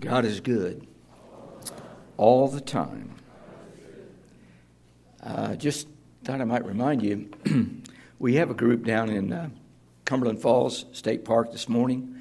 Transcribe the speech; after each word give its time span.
God 0.00 0.24
is 0.24 0.40
good 0.40 0.86
all 2.16 2.48
the 2.48 2.62
time. 2.62 3.16
Uh, 5.22 5.56
just 5.56 5.88
thought 6.24 6.40
I 6.40 6.44
might 6.44 6.64
remind 6.64 7.02
you 7.02 7.28
we 8.18 8.36
have 8.36 8.48
a 8.48 8.54
group 8.54 8.86
down 8.86 9.10
in 9.10 9.30
uh, 9.30 9.50
Cumberland 10.06 10.40
Falls 10.40 10.86
State 10.92 11.26
Park 11.26 11.52
this 11.52 11.68
morning 11.68 12.18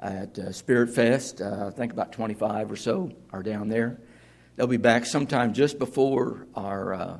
at 0.00 0.38
uh, 0.38 0.52
Spirit 0.52 0.90
Fest. 0.90 1.40
Uh, 1.40 1.68
I 1.68 1.70
think 1.70 1.92
about 1.92 2.12
25 2.12 2.70
or 2.70 2.76
so 2.76 3.10
are 3.32 3.42
down 3.42 3.70
there. 3.70 3.98
They'll 4.56 4.66
be 4.66 4.76
back 4.76 5.06
sometime 5.06 5.54
just 5.54 5.78
before 5.78 6.46
our 6.54 6.92
uh, 6.92 7.16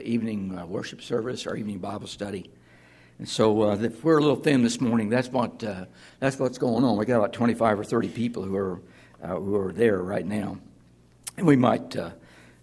evening 0.00 0.56
uh, 0.56 0.66
worship 0.66 1.02
service, 1.02 1.48
our 1.48 1.56
evening 1.56 1.78
Bible 1.78 2.06
study. 2.06 2.48
And 3.18 3.28
so 3.28 3.62
uh, 3.62 3.76
if 3.76 4.04
we're 4.04 4.18
a 4.18 4.22
little 4.22 4.36
thin 4.36 4.62
this 4.62 4.80
morning, 4.80 5.08
that's 5.08 5.28
what 5.28 5.64
uh, 5.64 5.86
that's 6.20 6.38
what's 6.38 6.58
going 6.58 6.84
on. 6.84 6.96
We 6.96 7.06
got 7.06 7.18
about 7.18 7.32
25 7.32 7.80
or 7.80 7.84
30 7.84 8.08
people 8.08 8.44
who 8.44 8.54
are 8.56 8.80
uh, 9.22 9.36
who 9.36 9.56
are 9.56 9.72
there 9.72 10.02
right 10.02 10.26
now, 10.26 10.58
and 11.36 11.46
we 11.46 11.56
might 11.56 11.96
uh, 11.96 12.10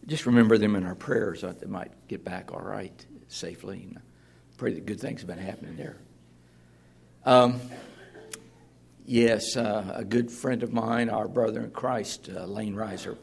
just 0.08 0.26
remember 0.26 0.58
them 0.58 0.76
in 0.76 0.86
our 0.86 0.96
prayers 0.96 1.42
that 1.42 1.60
they 1.60 1.68
might 1.68 1.92
get 2.08 2.24
back 2.26 2.52
all 2.52 2.62
right 2.62 3.06
safely. 3.28 3.84
And 3.84 4.00
pray 4.58 4.74
that 4.74 4.86
good 4.86 5.00
things 5.00 5.22
have 5.22 5.28
been 5.28 5.38
happening 5.38 5.78
there. 5.78 5.96
Um, 7.26 7.62
yes, 9.06 9.56
uh, 9.56 9.94
a 9.96 10.04
good 10.04 10.30
friend 10.30 10.64
of 10.64 10.74
mine, 10.74 11.10
our 11.10 11.30
brother 11.30 11.62
in 11.62 11.72
Christ, 11.72 12.30
uh, 12.36 12.44
Lane 12.44 12.76
Reiser, 12.76 13.18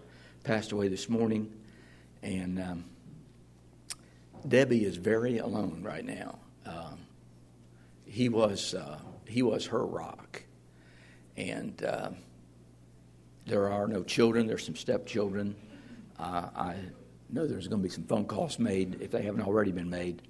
passed 0.44 0.72
away 0.72 0.88
this 0.88 1.10
morning, 1.10 1.52
and 2.22 2.58
um, 2.58 2.84
Debbie 4.48 4.84
is 4.84 4.96
very 4.96 5.36
alone 5.36 5.82
right 5.82 6.04
now. 6.04 6.38
Um, 6.64 7.00
he 8.06 8.30
was 8.30 8.72
uh, 8.72 8.98
he 9.28 9.42
was 9.42 9.66
her 9.66 9.84
rock, 9.84 10.42
and 11.36 11.82
uh, 11.82 12.10
there 13.46 13.70
are 13.70 13.86
no 13.86 14.02
children. 14.02 14.46
There's 14.46 14.66
some 14.66 14.76
stepchildren. 14.76 15.54
Uh, 16.18 16.48
I 16.54 16.76
know 17.30 17.46
there's 17.46 17.68
going 17.68 17.80
to 17.80 17.88
be 17.88 17.92
some 17.92 18.04
phone 18.04 18.24
calls 18.24 18.58
made 18.58 19.00
if 19.00 19.10
they 19.10 19.22
haven't 19.22 19.42
already 19.42 19.72
been 19.72 19.90
made. 19.90 20.22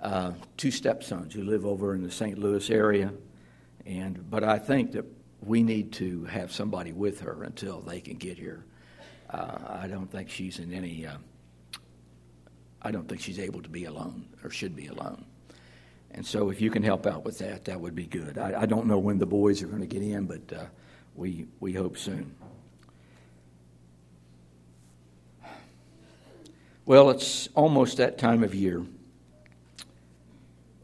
Uh, 0.00 0.32
two 0.56 0.70
stepsons 0.70 1.32
who 1.32 1.42
live 1.42 1.64
over 1.64 1.94
in 1.94 2.02
the 2.02 2.10
St. 2.10 2.38
Louis 2.38 2.68
area, 2.68 3.12
and 3.86 4.30
but 4.30 4.44
I 4.44 4.58
think 4.58 4.92
that 4.92 5.06
we 5.40 5.62
need 5.62 5.92
to 5.92 6.24
have 6.24 6.52
somebody 6.52 6.92
with 6.92 7.20
her 7.20 7.44
until 7.44 7.80
they 7.80 8.00
can 8.00 8.16
get 8.16 8.36
here. 8.36 8.64
Uh, 9.30 9.58
I 9.66 9.86
don't 9.86 10.10
think 10.10 10.28
she's 10.28 10.58
in 10.58 10.74
any. 10.74 11.06
Uh, 11.06 11.16
I 12.82 12.90
don't 12.90 13.08
think 13.08 13.22
she's 13.22 13.38
able 13.38 13.62
to 13.62 13.70
be 13.70 13.86
alone 13.86 14.26
or 14.42 14.50
should 14.50 14.76
be 14.76 14.88
alone. 14.88 15.24
And 16.10 16.24
so, 16.24 16.50
if 16.50 16.60
you 16.60 16.70
can 16.70 16.82
help 16.82 17.06
out 17.06 17.24
with 17.24 17.38
that, 17.38 17.64
that 17.64 17.80
would 17.80 17.94
be 17.94 18.06
good. 18.06 18.36
I, 18.36 18.62
I 18.62 18.66
don't 18.66 18.86
know 18.86 18.98
when 18.98 19.18
the 19.18 19.26
boys 19.26 19.62
are 19.62 19.66
going 19.66 19.80
to 19.80 19.86
get 19.86 20.02
in, 20.02 20.26
but 20.26 20.52
uh, 20.52 20.64
we 21.14 21.46
we 21.60 21.72
hope 21.72 21.96
soon. 21.96 22.34
Well, 26.86 27.08
it's 27.08 27.48
almost 27.54 27.96
that 27.96 28.18
time 28.18 28.44
of 28.44 28.54
year 28.54 28.84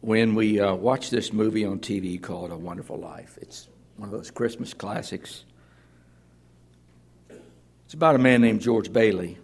when 0.00 0.34
we 0.34 0.58
uh, 0.58 0.74
watch 0.74 1.10
this 1.10 1.30
movie 1.30 1.66
on 1.66 1.78
TV 1.78 2.18
called 2.18 2.52
A 2.52 2.56
Wonderful 2.56 2.96
Life. 2.96 3.36
It's 3.42 3.68
one 3.98 4.08
of 4.08 4.14
those 4.14 4.30
Christmas 4.30 4.72
classics. 4.72 5.44
It's 7.84 7.92
about 7.92 8.14
a 8.14 8.18
man 8.18 8.40
named 8.40 8.62
George 8.62 8.90
Bailey 8.90 9.36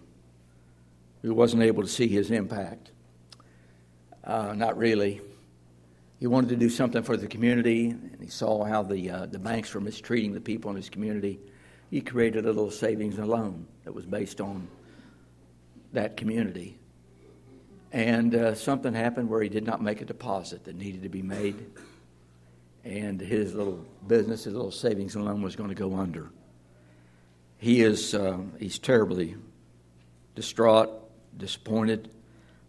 who 1.21 1.35
wasn't 1.35 1.61
able 1.61 1.83
to 1.83 1.87
see 1.87 2.07
his 2.07 2.31
impact. 2.31 2.89
Uh, 4.23 4.53
not 4.55 4.79
really. 4.79 5.21
He 6.19 6.25
wanted 6.25 6.49
to 6.49 6.55
do 6.55 6.71
something 6.71 7.03
for 7.03 7.17
the 7.17 7.27
community, 7.27 7.91
and 7.91 8.17
he 8.19 8.29
saw 8.29 8.63
how 8.63 8.81
the, 8.81 9.11
uh, 9.11 9.25
the 9.27 9.37
banks 9.37 9.71
were 9.75 9.81
mistreating 9.81 10.33
the 10.33 10.41
people 10.41 10.71
in 10.71 10.77
his 10.77 10.89
community. 10.89 11.39
He 11.91 12.01
created 12.01 12.45
a 12.45 12.47
little 12.47 12.71
savings 12.71 13.19
and 13.19 13.27
loan 13.27 13.67
that 13.83 13.93
was 13.93 14.07
based 14.07 14.41
on 14.41 14.67
that 15.93 16.17
community. 16.17 16.77
And 17.91 18.35
uh, 18.35 18.55
something 18.55 18.93
happened 18.93 19.29
where 19.29 19.41
he 19.41 19.49
did 19.49 19.65
not 19.65 19.81
make 19.81 20.01
a 20.01 20.05
deposit 20.05 20.65
that 20.65 20.75
needed 20.75 21.03
to 21.03 21.09
be 21.09 21.21
made. 21.21 21.55
And 22.83 23.19
his 23.19 23.53
little 23.53 23.85
business, 24.05 24.43
his 24.43 24.53
little 24.53 24.71
savings 24.71 25.15
loan 25.15 25.41
was 25.41 25.55
going 25.55 25.69
to 25.69 25.75
go 25.75 25.95
under. 25.95 26.29
He 27.57 27.81
is 27.81 28.13
uh, 28.13 28.37
he's 28.59 28.77
terribly 28.77 29.35
distraught, 30.35 30.89
disappointed. 31.35 32.09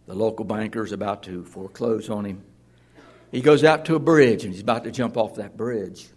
The 0.07 0.15
local 0.15 0.45
banker 0.45 0.83
is 0.83 0.91
about 0.91 1.23
to 1.23 1.45
foreclose 1.45 2.09
on 2.09 2.25
him. 2.25 2.43
He 3.31 3.41
goes 3.41 3.63
out 3.63 3.85
to 3.85 3.95
a 3.95 3.99
bridge 3.99 4.43
and 4.43 4.51
he's 4.51 4.63
about 4.63 4.85
to 4.85 4.91
jump 4.91 5.15
off 5.15 5.35
that 5.35 5.55
bridge 5.55 6.07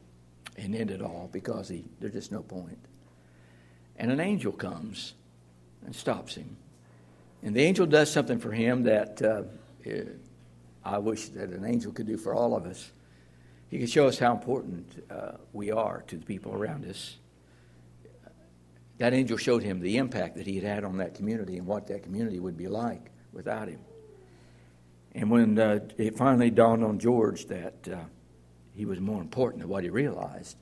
and 0.56 0.74
end 0.74 0.90
it 0.90 1.02
all 1.02 1.28
because 1.30 1.68
he, 1.68 1.84
there's 2.00 2.14
just 2.14 2.32
no 2.32 2.42
point. 2.42 2.78
And 3.96 4.10
an 4.10 4.20
angel 4.20 4.52
comes 4.52 5.12
and 5.84 5.94
stops 5.94 6.34
him. 6.34 6.56
And 7.42 7.56
the 7.56 7.62
angel 7.62 7.86
does 7.86 8.10
something 8.10 8.38
for 8.38 8.52
him 8.52 8.84
that 8.84 9.20
uh, 9.20 9.42
I 10.84 10.98
wish 10.98 11.28
that 11.30 11.50
an 11.50 11.64
angel 11.64 11.92
could 11.92 12.06
do 12.06 12.16
for 12.16 12.34
all 12.34 12.54
of 12.56 12.66
us. 12.66 12.90
He 13.68 13.78
can 13.78 13.86
show 13.86 14.06
us 14.06 14.18
how 14.18 14.32
important 14.32 15.04
uh, 15.10 15.32
we 15.52 15.70
are 15.70 16.02
to 16.08 16.16
the 16.16 16.24
people 16.24 16.52
around 16.52 16.84
us. 16.84 17.16
That 18.98 19.14
angel 19.14 19.36
showed 19.38 19.62
him 19.62 19.80
the 19.80 19.96
impact 19.96 20.36
that 20.36 20.46
he 20.46 20.56
had 20.56 20.64
had 20.64 20.84
on 20.84 20.98
that 20.98 21.14
community 21.14 21.56
and 21.56 21.66
what 21.66 21.88
that 21.88 22.02
community 22.02 22.38
would 22.38 22.56
be 22.56 22.68
like 22.68 23.10
without 23.32 23.68
him. 23.68 23.80
And 25.14 25.30
when 25.30 25.58
uh, 25.58 25.80
it 25.98 26.16
finally 26.16 26.50
dawned 26.50 26.84
on 26.84 26.98
George 26.98 27.46
that 27.46 27.88
uh, 27.90 27.96
he 28.74 28.84
was 28.84 29.00
more 29.00 29.20
important 29.20 29.62
than 29.62 29.68
what 29.68 29.84
he 29.84 29.90
realized, 29.90 30.56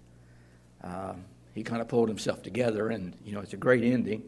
uh, 0.82 1.14
he 1.54 1.62
kind 1.62 1.82
of 1.82 1.88
pulled 1.88 2.08
himself 2.08 2.42
together, 2.42 2.88
and 2.88 3.14
you 3.24 3.32
know 3.32 3.40
it's 3.40 3.52
a 3.52 3.58
great 3.58 3.84
ending. 3.84 4.22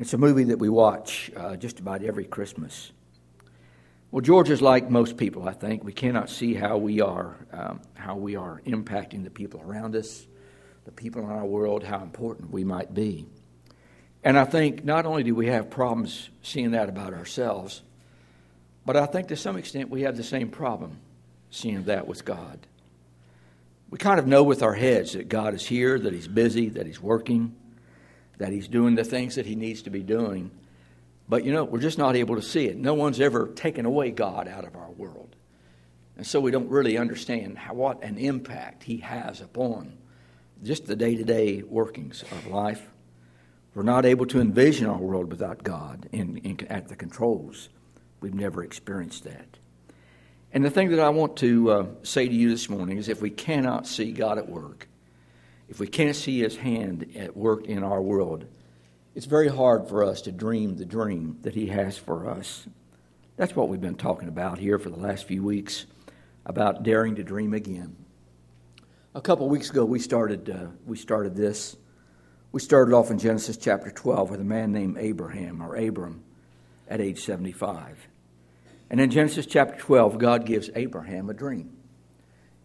It's 0.00 0.14
a 0.14 0.18
movie 0.18 0.44
that 0.44 0.60
we 0.60 0.68
watch 0.68 1.28
uh, 1.36 1.56
just 1.56 1.80
about 1.80 2.04
every 2.04 2.24
Christmas. 2.24 2.92
Well, 4.12 4.20
George 4.20 4.48
is 4.48 4.62
like 4.62 4.88
most 4.88 5.16
people, 5.16 5.48
I 5.48 5.52
think. 5.52 5.82
We 5.82 5.92
cannot 5.92 6.30
see 6.30 6.54
how 6.54 6.76
we 6.76 7.00
are, 7.00 7.34
um, 7.52 7.80
how 7.94 8.14
we 8.14 8.36
are 8.36 8.62
impacting 8.64 9.24
the 9.24 9.30
people 9.30 9.60
around 9.60 9.96
us, 9.96 10.24
the 10.84 10.92
people 10.92 11.24
in 11.24 11.30
our 11.30 11.44
world, 11.44 11.82
how 11.82 12.00
important 12.00 12.52
we 12.52 12.62
might 12.62 12.94
be. 12.94 13.26
And 14.22 14.38
I 14.38 14.44
think 14.44 14.84
not 14.84 15.04
only 15.04 15.24
do 15.24 15.34
we 15.34 15.48
have 15.48 15.68
problems 15.68 16.30
seeing 16.42 16.70
that 16.70 16.88
about 16.88 17.12
ourselves, 17.12 17.82
but 18.86 18.96
I 18.96 19.04
think 19.06 19.28
to 19.28 19.36
some 19.36 19.56
extent 19.56 19.90
we 19.90 20.02
have 20.02 20.16
the 20.16 20.22
same 20.22 20.48
problem 20.48 21.00
seeing 21.50 21.82
that 21.84 22.06
with 22.06 22.24
God. 22.24 22.60
We 23.90 23.98
kind 23.98 24.20
of 24.20 24.28
know 24.28 24.44
with 24.44 24.62
our 24.62 24.74
heads 24.74 25.14
that 25.14 25.28
God 25.28 25.54
is 25.54 25.66
here, 25.66 25.98
that 25.98 26.12
He's 26.12 26.28
busy, 26.28 26.68
that 26.68 26.86
He's 26.86 27.00
working 27.00 27.56
that 28.38 28.52
he's 28.52 28.68
doing 28.68 28.94
the 28.94 29.04
things 29.04 29.34
that 29.34 29.46
he 29.46 29.54
needs 29.54 29.82
to 29.82 29.90
be 29.90 30.02
doing. 30.02 30.50
But 31.28 31.44
you 31.44 31.52
know, 31.52 31.64
we're 31.64 31.80
just 31.80 31.98
not 31.98 32.16
able 32.16 32.36
to 32.36 32.42
see 32.42 32.66
it. 32.66 32.76
No 32.76 32.94
one's 32.94 33.20
ever 33.20 33.48
taken 33.48 33.84
away 33.84 34.10
God 34.10 34.48
out 34.48 34.64
of 34.64 34.74
our 34.74 34.90
world. 34.90 35.36
And 36.16 36.26
so 36.26 36.40
we 36.40 36.50
don't 36.50 36.68
really 36.68 36.98
understand 36.98 37.58
how, 37.58 37.74
what 37.74 38.02
an 38.02 38.18
impact 38.18 38.82
he 38.82 38.98
has 38.98 39.40
upon 39.40 39.98
just 40.62 40.86
the 40.86 40.96
day 40.96 41.14
to 41.14 41.24
day 41.24 41.62
workings 41.62 42.22
of 42.22 42.46
life. 42.48 42.88
We're 43.74 43.84
not 43.84 44.04
able 44.04 44.26
to 44.26 44.40
envision 44.40 44.88
our 44.88 44.98
world 44.98 45.30
without 45.30 45.62
God 45.62 46.08
in, 46.10 46.38
in, 46.38 46.66
at 46.68 46.88
the 46.88 46.96
controls. 46.96 47.68
We've 48.20 48.34
never 48.34 48.64
experienced 48.64 49.24
that. 49.24 49.46
And 50.52 50.64
the 50.64 50.70
thing 50.70 50.90
that 50.90 51.00
I 51.00 51.10
want 51.10 51.36
to 51.36 51.70
uh, 51.70 51.86
say 52.02 52.26
to 52.26 52.34
you 52.34 52.48
this 52.48 52.68
morning 52.68 52.96
is 52.96 53.08
if 53.08 53.20
we 53.20 53.30
cannot 53.30 53.86
see 53.86 54.10
God 54.10 54.38
at 54.38 54.48
work, 54.48 54.88
if 55.68 55.78
we 55.78 55.86
can't 55.86 56.16
see 56.16 56.40
His 56.40 56.56
hand 56.56 57.12
at 57.16 57.36
work 57.36 57.66
in 57.66 57.82
our 57.82 58.00
world, 58.00 58.46
it's 59.14 59.26
very 59.26 59.48
hard 59.48 59.88
for 59.88 60.04
us 60.04 60.22
to 60.22 60.32
dream 60.32 60.76
the 60.76 60.84
dream 60.84 61.38
that 61.42 61.54
He 61.54 61.66
has 61.66 61.98
for 61.98 62.28
us. 62.28 62.66
That's 63.36 63.54
what 63.54 63.68
we've 63.68 63.80
been 63.80 63.94
talking 63.94 64.28
about 64.28 64.58
here 64.58 64.78
for 64.78 64.90
the 64.90 64.96
last 64.96 65.26
few 65.26 65.42
weeks 65.42 65.86
about 66.46 66.82
daring 66.82 67.16
to 67.16 67.22
dream 67.22 67.52
again. 67.52 67.96
A 69.14 69.20
couple 69.20 69.48
weeks 69.48 69.70
ago, 69.70 69.84
we 69.84 69.98
started, 69.98 70.48
uh, 70.50 70.66
we 70.86 70.96
started 70.96 71.36
this. 71.36 71.76
We 72.50 72.60
started 72.60 72.94
off 72.94 73.10
in 73.10 73.18
Genesis 73.18 73.56
chapter 73.56 73.90
12 73.90 74.30
with 74.30 74.40
a 74.40 74.44
man 74.44 74.72
named 74.72 74.96
Abraham, 74.98 75.62
or 75.62 75.76
Abram, 75.76 76.22
at 76.88 77.00
age 77.00 77.24
75. 77.24 78.08
And 78.90 79.00
in 79.00 79.10
Genesis 79.10 79.44
chapter 79.44 79.78
12, 79.78 80.18
God 80.18 80.46
gives 80.46 80.70
Abraham 80.74 81.28
a 81.28 81.34
dream 81.34 81.77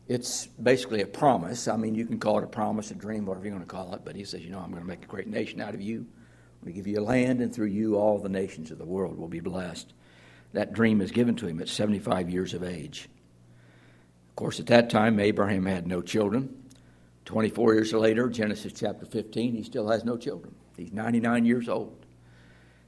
it's 0.07 0.47
basically 0.47 1.01
a 1.01 1.07
promise. 1.07 1.67
I 1.67 1.77
mean, 1.77 1.95
you 1.95 2.05
can 2.05 2.19
call 2.19 2.37
it 2.37 2.43
a 2.43 2.47
promise, 2.47 2.91
a 2.91 2.95
dream, 2.95 3.25
whatever 3.25 3.45
you're 3.45 3.55
going 3.55 3.65
to 3.65 3.71
call 3.71 3.93
it. 3.93 4.01
But 4.03 4.15
he 4.15 4.25
says, 4.25 4.41
you 4.41 4.51
know, 4.51 4.59
I'm 4.59 4.69
going 4.69 4.81
to 4.81 4.87
make 4.87 5.03
a 5.03 5.07
great 5.07 5.27
nation 5.27 5.61
out 5.61 5.73
of 5.73 5.81
you. 5.81 5.99
I'm 5.99 6.65
going 6.65 6.73
to 6.73 6.77
give 6.77 6.87
you 6.87 6.99
a 6.99 7.03
land, 7.03 7.41
and 7.41 7.53
through 7.53 7.67
you, 7.67 7.95
all 7.95 8.19
the 8.19 8.29
nations 8.29 8.71
of 8.71 8.77
the 8.77 8.85
world 8.85 9.17
will 9.17 9.27
be 9.27 9.39
blessed. 9.39 9.93
That 10.51 10.73
dream 10.73 11.01
is 11.01 11.11
given 11.11 11.35
to 11.37 11.47
him 11.47 11.61
at 11.61 11.69
75 11.69 12.29
years 12.29 12.53
of 12.53 12.63
age. 12.63 13.09
Of 14.29 14.35
course, 14.35 14.59
at 14.59 14.67
that 14.67 14.89
time, 14.89 15.19
Abraham 15.19 15.65
had 15.65 15.87
no 15.87 16.01
children. 16.01 16.63
24 17.25 17.73
years 17.75 17.93
later, 17.93 18.29
Genesis 18.29 18.73
chapter 18.73 19.05
15, 19.05 19.55
he 19.55 19.63
still 19.63 19.89
has 19.89 20.03
no 20.03 20.17
children. 20.17 20.53
He's 20.75 20.91
99 20.91 21.45
years 21.45 21.69
old. 21.69 22.05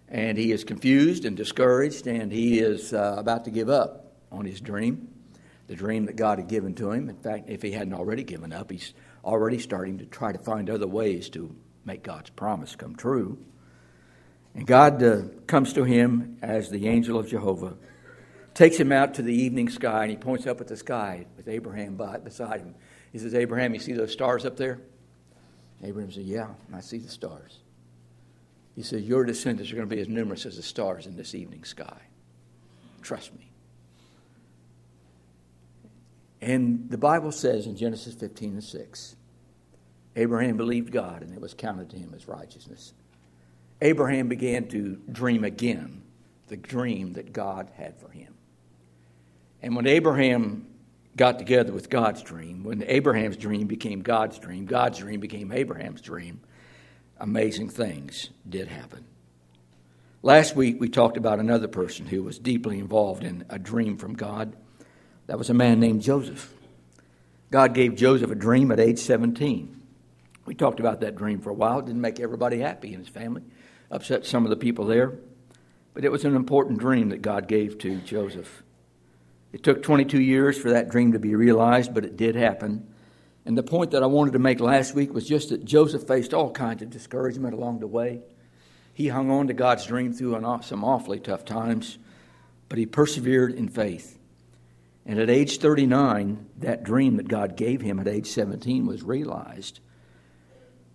And 0.10 0.38
he 0.38 0.52
is 0.52 0.64
confused 0.64 1.24
and 1.26 1.36
discouraged, 1.38 2.08
and 2.08 2.32
he 2.32 2.60
is 2.60 2.94
uh, 2.94 3.16
about 3.18 3.46
to 3.46 3.52
give 3.52 3.70
up 3.70 4.14
on 4.32 4.46
his 4.46 4.60
dream 4.60 5.15
the 5.68 5.76
dream 5.76 6.06
that 6.06 6.16
God 6.16 6.40
had 6.40 6.48
given 6.48 6.76
to 6.76 6.92
him. 6.92 7.10
In 7.10 7.18
fact, 7.18 7.50
if 7.50 7.62
he 7.62 7.72
hadn't 7.72 7.94
already 7.94 8.24
given 8.24 8.54
up, 8.54 8.72
he's 8.72 8.94
already 9.24 9.60
starting 9.60 9.98
to 10.00 10.06
try 10.06 10.32
to 10.32 10.38
find 10.38 10.70
other 10.70 10.88
ways 10.88 11.30
to 11.30 11.56
make 11.84 12.04
God's 12.04 12.30
promise 12.30 12.76
come 12.76 12.96
true. 12.96 13.38
And 14.54 14.66
God 14.66 15.02
uh, 15.04 15.24
comes 15.48 15.74
to 15.74 15.84
him 15.84 16.38
as 16.42 16.70
the 16.70 16.88
angel 16.88 17.20
of 17.20 17.28
Jehovah, 17.28 17.76
takes 18.54 18.78
him 18.78 18.92
out 18.92 19.16
to 19.16 19.22
the 19.22 19.34
evening 19.34 19.70
sky, 19.70 20.04
and 20.04 20.12
he 20.12 20.18
points 20.18 20.48
up 20.48 20.62
at 20.62 20.68
the 20.68 20.78
sky 20.78 21.26
with 21.36 21.48
Abraham 21.48 21.96
by, 21.96 22.18
beside 22.18 22.62
him. 22.62 22.76
He 23.12 23.20
says, 23.20 23.34
Abraham, 23.34 23.74
you 23.74 23.80
see 23.80 23.94
those 23.94 24.14
stars 24.14 24.46
up 24.46 24.58
there? 24.58 24.80
Abraham 25.84 26.12
said, 26.12 26.24
Yeah, 26.24 26.48
I 26.74 26.80
see 26.80 26.98
the 26.98 27.10
stars. 27.10 27.60
He 28.76 28.84
said, 28.84 29.04
Your 29.04 29.26
descendants 29.26 29.72
are 29.72 29.76
going 29.76 29.90
to 29.90 29.96
be 29.96 30.02
as 30.02 30.08
numerous 30.08 30.46
as 30.46 30.56
the 30.56 30.64
stars 30.64 31.06
in 31.06 31.16
this 31.16 31.36
evening 31.36 31.64
sky. 31.64 32.02
Trust 33.02 33.34
me. 33.36 33.52
And 36.46 36.92
the 36.92 36.98
Bible 37.00 37.32
says 37.32 37.66
in 37.66 37.76
Genesis 37.76 38.14
15 38.14 38.52
and 38.52 38.64
6, 38.64 39.16
Abraham 40.16 40.58
believed 40.58 40.92
God, 40.92 41.24
and 41.24 41.34
it 41.34 41.42
was 41.42 41.56
counted 41.56 41.90
to 41.90 41.98
him 41.98 42.14
as 42.16 42.28
righteousness. 42.28 42.94
Abraham 43.82 44.28
began 44.28 44.68
to 44.68 45.02
dream 45.12 45.44
again 45.44 46.04
the 46.48 46.56
dream 46.56 47.14
that 47.14 47.34
God 47.34 47.72
had 47.76 48.00
for 48.00 48.10
him. 48.10 48.36
And 49.64 49.76
when 49.76 49.88
Abraham 49.88 50.68
got 51.18 51.40
together 51.40 51.74
with 51.74 51.90
God's 51.90 52.22
dream, 52.22 52.64
when 52.64 52.84
Abraham's 52.84 53.38
dream 53.38 53.66
became 53.66 54.02
God's 54.02 54.38
dream, 54.38 54.68
God's 54.68 55.00
dream 55.00 55.20
became 55.20 55.52
Abraham's 55.52 56.02
dream, 56.02 56.42
amazing 57.20 57.70
things 57.70 58.30
did 58.48 58.68
happen. 58.68 59.04
Last 60.22 60.56
week, 60.56 60.80
we 60.80 60.90
talked 60.90 61.18
about 61.18 61.40
another 61.40 61.68
person 61.68 62.06
who 62.06 62.22
was 62.22 62.38
deeply 62.38 62.78
involved 62.78 63.24
in 63.24 63.46
a 63.50 63.58
dream 63.58 63.98
from 63.98 64.14
God. 64.14 64.56
That 65.27 65.38
was 65.38 65.50
a 65.50 65.54
man 65.54 65.80
named 65.80 66.01
Joseph. 66.01 66.54
God 67.51 67.74
gave 67.74 67.95
Joseph 67.95 68.31
a 68.31 68.36
dream 68.36 68.72
at 68.72 68.80
age 68.80 69.00
17. 69.00 69.81
We 70.45 70.56
talked 70.56 70.80
about 70.80 71.01
that 71.01 71.16
dream 71.16 71.39
for 71.39 71.50
a 71.50 71.54
while. 71.54 71.80
It 71.80 71.86
didn't 71.86 72.01
make 72.01 72.19
everybody 72.19 72.60
happy 72.60 72.94
in 72.94 73.00
his 73.00 73.07
family, 73.07 73.42
upset 73.89 74.25
some 74.25 74.44
of 74.44 74.50
the 74.50 74.56
people 74.56 74.86
there. 74.86 75.13
But 75.94 76.06
it 76.06 76.12
was 76.12 76.25
an 76.25 76.36
important 76.36 76.80
dream 76.80 77.10
that 77.10 77.22
God 77.22 77.48
gave 77.48 77.77
to 77.80 77.98
Joseph. 78.01 78.63
It 79.54 79.63
took 79.63 79.81
22 79.81 80.22
years 80.22 80.57
for 80.57 80.72
that 80.72 80.89
dream 80.89 81.13
to 81.13 81.19
be 81.19 81.33
realized, 81.33 81.94
but 81.94 82.04
it 82.04 82.18
did 82.18 82.36
happen. 82.36 82.88
And 83.45 83.57
the 83.57 83.63
point 83.63 83.92
that 83.92 84.04
I 84.04 84.07
wanted 84.07 84.33
to 84.33 84.39
make 84.39 84.60
last 84.60 84.94
week 84.94 85.13
was 85.13 85.27
just 85.27 85.50
that 85.50 85.63
Joseph 85.63 86.06
faced 86.07 86.33
all 86.33 86.51
kinds 86.51 86.81
of 86.81 86.89
discouragement 86.89 87.54
along 87.54 87.80
the 87.80 87.88
way. 87.88 88.22
He 88.94 89.07
hung 89.07 89.31
on 89.31 89.48
to 89.48 89.54
God's 89.54 89.86
dream 89.86 90.13
through 90.13 90.36
an, 90.36 90.63
some 90.63 90.83
awfully 90.83 91.19
tough 91.19 91.45
times, 91.45 91.98
but 92.69 92.77
he 92.77 92.86
persevered 92.86 93.54
in 93.54 93.69
faith. 93.69 94.15
And 95.06 95.19
at 95.19 95.30
age 95.30 95.60
39, 95.60 96.48
that 96.60 96.84
dream 96.84 97.18
that 97.18 97.28
God 97.28 97.56
gave 97.56 97.81
him 97.81 98.00
at 98.00 98.07
age 98.07 98.28
17 98.28 98.88
was 98.88 99.04
realized. 99.04 99.80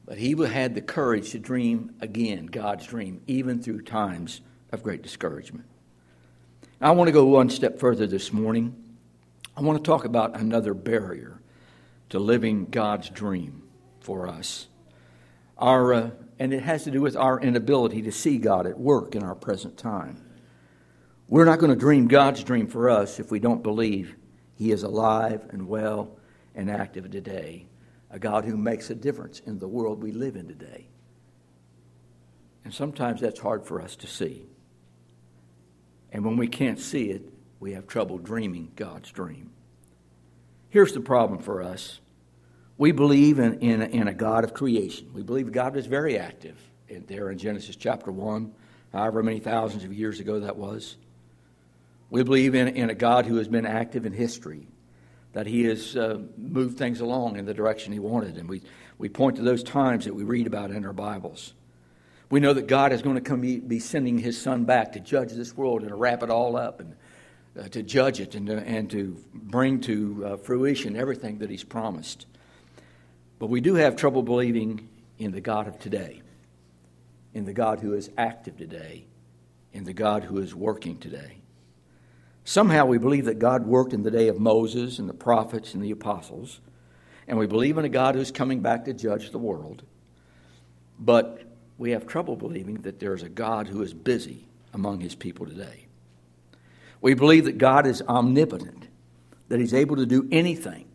But 0.04 0.18
he 0.18 0.32
had 0.32 0.74
the 0.74 0.82
courage 0.82 1.30
to 1.30 1.38
dream 1.38 1.94
again 2.00 2.46
God's 2.46 2.86
dream, 2.86 3.22
even 3.28 3.62
through 3.62 3.82
times 3.82 4.40
of 4.72 4.82
great 4.82 5.02
discouragement. 5.02 5.66
I 6.80 6.90
want 6.92 7.08
to 7.08 7.12
go 7.12 7.26
one 7.26 7.50
step 7.50 7.78
further 7.78 8.06
this 8.06 8.32
morning. 8.32 8.74
I 9.56 9.60
want 9.60 9.78
to 9.78 9.88
talk 9.88 10.04
about 10.04 10.40
another 10.40 10.74
barrier 10.74 11.40
to 12.08 12.18
living 12.18 12.66
God's 12.66 13.10
dream 13.10 13.62
for 14.00 14.26
us. 14.26 14.66
Our, 15.58 15.92
uh, 15.92 16.10
and 16.38 16.52
it 16.52 16.62
has 16.62 16.84
to 16.84 16.90
do 16.90 17.00
with 17.00 17.16
our 17.16 17.38
inability 17.38 18.02
to 18.02 18.12
see 18.12 18.38
God 18.38 18.66
at 18.66 18.78
work 18.78 19.14
in 19.14 19.22
our 19.22 19.34
present 19.34 19.76
time. 19.76 20.24
We're 21.30 21.44
not 21.44 21.60
going 21.60 21.70
to 21.70 21.78
dream 21.78 22.08
God's 22.08 22.42
dream 22.42 22.66
for 22.66 22.90
us 22.90 23.20
if 23.20 23.30
we 23.30 23.38
don't 23.38 23.62
believe 23.62 24.16
He 24.56 24.72
is 24.72 24.82
alive 24.82 25.46
and 25.50 25.68
well 25.68 26.18
and 26.56 26.68
active 26.68 27.08
today 27.08 27.66
a 28.10 28.18
God 28.18 28.44
who 28.44 28.56
makes 28.56 28.90
a 28.90 28.96
difference 28.96 29.38
in 29.38 29.60
the 29.60 29.68
world 29.68 30.02
we 30.02 30.10
live 30.10 30.34
in 30.34 30.48
today. 30.48 30.88
And 32.64 32.74
sometimes 32.74 33.20
that's 33.20 33.38
hard 33.38 33.64
for 33.64 33.80
us 33.80 33.94
to 33.96 34.08
see. 34.08 34.44
And 36.10 36.24
when 36.24 36.36
we 36.36 36.48
can't 36.48 36.80
see 36.80 37.10
it, 37.10 37.32
we 37.60 37.74
have 37.74 37.86
trouble 37.86 38.18
dreaming 38.18 38.72
God's 38.74 39.12
dream. 39.12 39.50
Here's 40.68 40.92
the 40.92 41.00
problem 41.00 41.38
for 41.38 41.62
us 41.62 42.00
we 42.76 42.90
believe 42.90 43.38
in, 43.38 43.60
in, 43.60 43.82
in 43.82 44.08
a 44.08 44.14
God 44.14 44.42
of 44.42 44.52
creation. 44.52 45.12
We 45.14 45.22
believe 45.22 45.52
God 45.52 45.76
is 45.76 45.86
very 45.86 46.18
active 46.18 46.56
there 46.88 47.30
in 47.30 47.38
Genesis 47.38 47.76
chapter 47.76 48.10
1, 48.10 48.52
however 48.92 49.22
many 49.22 49.38
thousands 49.38 49.84
of 49.84 49.92
years 49.92 50.18
ago 50.18 50.40
that 50.40 50.56
was. 50.56 50.96
We 52.10 52.24
believe 52.24 52.54
in, 52.54 52.68
in 52.68 52.90
a 52.90 52.94
God 52.94 53.26
who 53.26 53.36
has 53.36 53.48
been 53.48 53.66
active 53.66 54.04
in 54.04 54.12
history 54.12 54.66
that 55.32 55.46
he 55.46 55.64
has 55.64 55.96
uh, 55.96 56.18
moved 56.36 56.76
things 56.76 57.00
along 57.00 57.36
in 57.36 57.46
the 57.46 57.54
direction 57.54 57.92
he 57.92 58.00
wanted. 58.00 58.36
And 58.36 58.48
we, 58.48 58.62
we 58.98 59.08
point 59.08 59.36
to 59.36 59.42
those 59.42 59.62
times 59.62 60.04
that 60.04 60.14
we 60.14 60.24
read 60.24 60.46
about 60.46 60.72
in 60.72 60.84
our 60.84 60.92
Bibles. 60.92 61.54
We 62.30 62.40
know 62.40 62.52
that 62.52 62.66
God 62.66 62.92
is 62.92 63.02
going 63.02 63.16
to 63.16 63.20
come 63.20 63.40
be 63.40 63.78
sending 63.78 64.18
his 64.18 64.40
son 64.40 64.64
back 64.64 64.92
to 64.92 65.00
judge 65.00 65.32
this 65.32 65.56
world 65.56 65.82
and 65.82 65.90
to 65.90 65.94
wrap 65.94 66.22
it 66.22 66.30
all 66.30 66.56
up 66.56 66.80
and 66.80 66.96
uh, 67.58 67.68
to 67.68 67.82
judge 67.82 68.20
it 68.20 68.34
and 68.34 68.46
to, 68.46 68.58
and 68.58 68.90
to 68.90 69.16
bring 69.32 69.80
to 69.82 70.24
uh, 70.24 70.36
fruition 70.36 70.96
everything 70.96 71.38
that 71.38 71.50
he's 71.50 71.64
promised. 71.64 72.26
But 73.38 73.46
we 73.46 73.60
do 73.60 73.74
have 73.76 73.96
trouble 73.96 74.22
believing 74.22 74.88
in 75.18 75.32
the 75.32 75.40
God 75.40 75.66
of 75.66 75.78
today, 75.78 76.22
in 77.34 77.44
the 77.44 77.52
God 77.52 77.80
who 77.80 77.94
is 77.94 78.10
active 78.16 78.56
today, 78.56 79.06
in 79.72 79.84
the 79.84 79.92
God 79.92 80.24
who 80.24 80.38
is 80.38 80.54
working 80.54 80.98
today. 80.98 81.39
Somehow 82.50 82.86
we 82.86 82.98
believe 82.98 83.26
that 83.26 83.38
God 83.38 83.64
worked 83.64 83.92
in 83.92 84.02
the 84.02 84.10
day 84.10 84.26
of 84.26 84.40
Moses 84.40 84.98
and 84.98 85.08
the 85.08 85.14
prophets 85.14 85.72
and 85.72 85.80
the 85.80 85.92
apostles, 85.92 86.58
and 87.28 87.38
we 87.38 87.46
believe 87.46 87.78
in 87.78 87.84
a 87.84 87.88
God 87.88 88.16
who's 88.16 88.32
coming 88.32 88.58
back 88.58 88.86
to 88.86 88.92
judge 88.92 89.30
the 89.30 89.38
world. 89.38 89.84
But 90.98 91.44
we 91.78 91.92
have 91.92 92.08
trouble 92.08 92.34
believing 92.34 92.78
that 92.78 92.98
there's 92.98 93.22
a 93.22 93.28
God 93.28 93.68
who 93.68 93.82
is 93.82 93.94
busy 93.94 94.48
among 94.74 94.98
his 94.98 95.14
people 95.14 95.46
today. 95.46 95.86
We 97.00 97.14
believe 97.14 97.44
that 97.44 97.56
God 97.56 97.86
is 97.86 98.02
omnipotent, 98.02 98.88
that 99.48 99.60
he's 99.60 99.72
able 99.72 99.94
to 99.94 100.04
do 100.04 100.26
anything. 100.32 100.86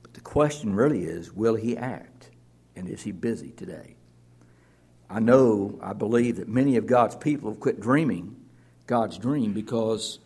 But 0.00 0.14
the 0.14 0.22
question 0.22 0.74
really 0.74 1.04
is 1.04 1.34
will 1.34 1.56
he 1.56 1.76
act? 1.76 2.30
And 2.74 2.88
is 2.88 3.02
he 3.02 3.12
busy 3.12 3.50
today? 3.50 3.96
I 5.10 5.20
know, 5.20 5.78
I 5.82 5.92
believe 5.92 6.36
that 6.36 6.48
many 6.48 6.78
of 6.78 6.86
God's 6.86 7.14
people 7.14 7.50
have 7.50 7.60
quit 7.60 7.78
dreaming 7.78 8.36
God's 8.86 9.18
dream 9.18 9.52
because 9.52 10.18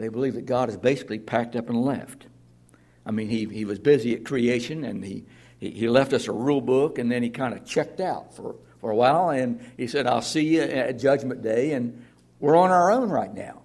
they 0.00 0.08
believe 0.08 0.34
that 0.34 0.46
God 0.46 0.68
has 0.68 0.76
basically 0.76 1.18
packed 1.18 1.56
up 1.56 1.68
and 1.68 1.80
left. 1.80 2.26
I 3.04 3.10
mean, 3.10 3.28
he, 3.28 3.46
he 3.46 3.64
was 3.64 3.78
busy 3.78 4.14
at 4.14 4.24
creation 4.24 4.84
and 4.84 5.04
he, 5.04 5.24
he, 5.58 5.70
he 5.70 5.88
left 5.88 6.12
us 6.12 6.28
a 6.28 6.32
rule 6.32 6.60
book 6.60 6.98
and 6.98 7.10
then 7.10 7.22
he 7.22 7.30
kind 7.30 7.54
of 7.54 7.64
checked 7.64 8.00
out 8.00 8.34
for, 8.34 8.56
for 8.80 8.90
a 8.90 8.96
while 8.96 9.30
and 9.30 9.60
he 9.76 9.86
said, 9.86 10.06
I'll 10.06 10.22
see 10.22 10.56
you 10.56 10.62
at 10.62 10.98
Judgment 10.98 11.42
Day 11.42 11.72
and 11.72 12.04
we're 12.38 12.56
on 12.56 12.70
our 12.70 12.90
own 12.90 13.10
right 13.10 13.32
now. 13.32 13.62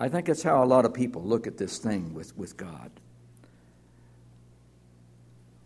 I 0.00 0.08
think 0.08 0.26
that's 0.26 0.42
how 0.42 0.62
a 0.62 0.66
lot 0.66 0.84
of 0.84 0.94
people 0.94 1.22
look 1.22 1.46
at 1.46 1.58
this 1.58 1.78
thing 1.78 2.14
with, 2.14 2.36
with 2.36 2.56
God. 2.56 2.90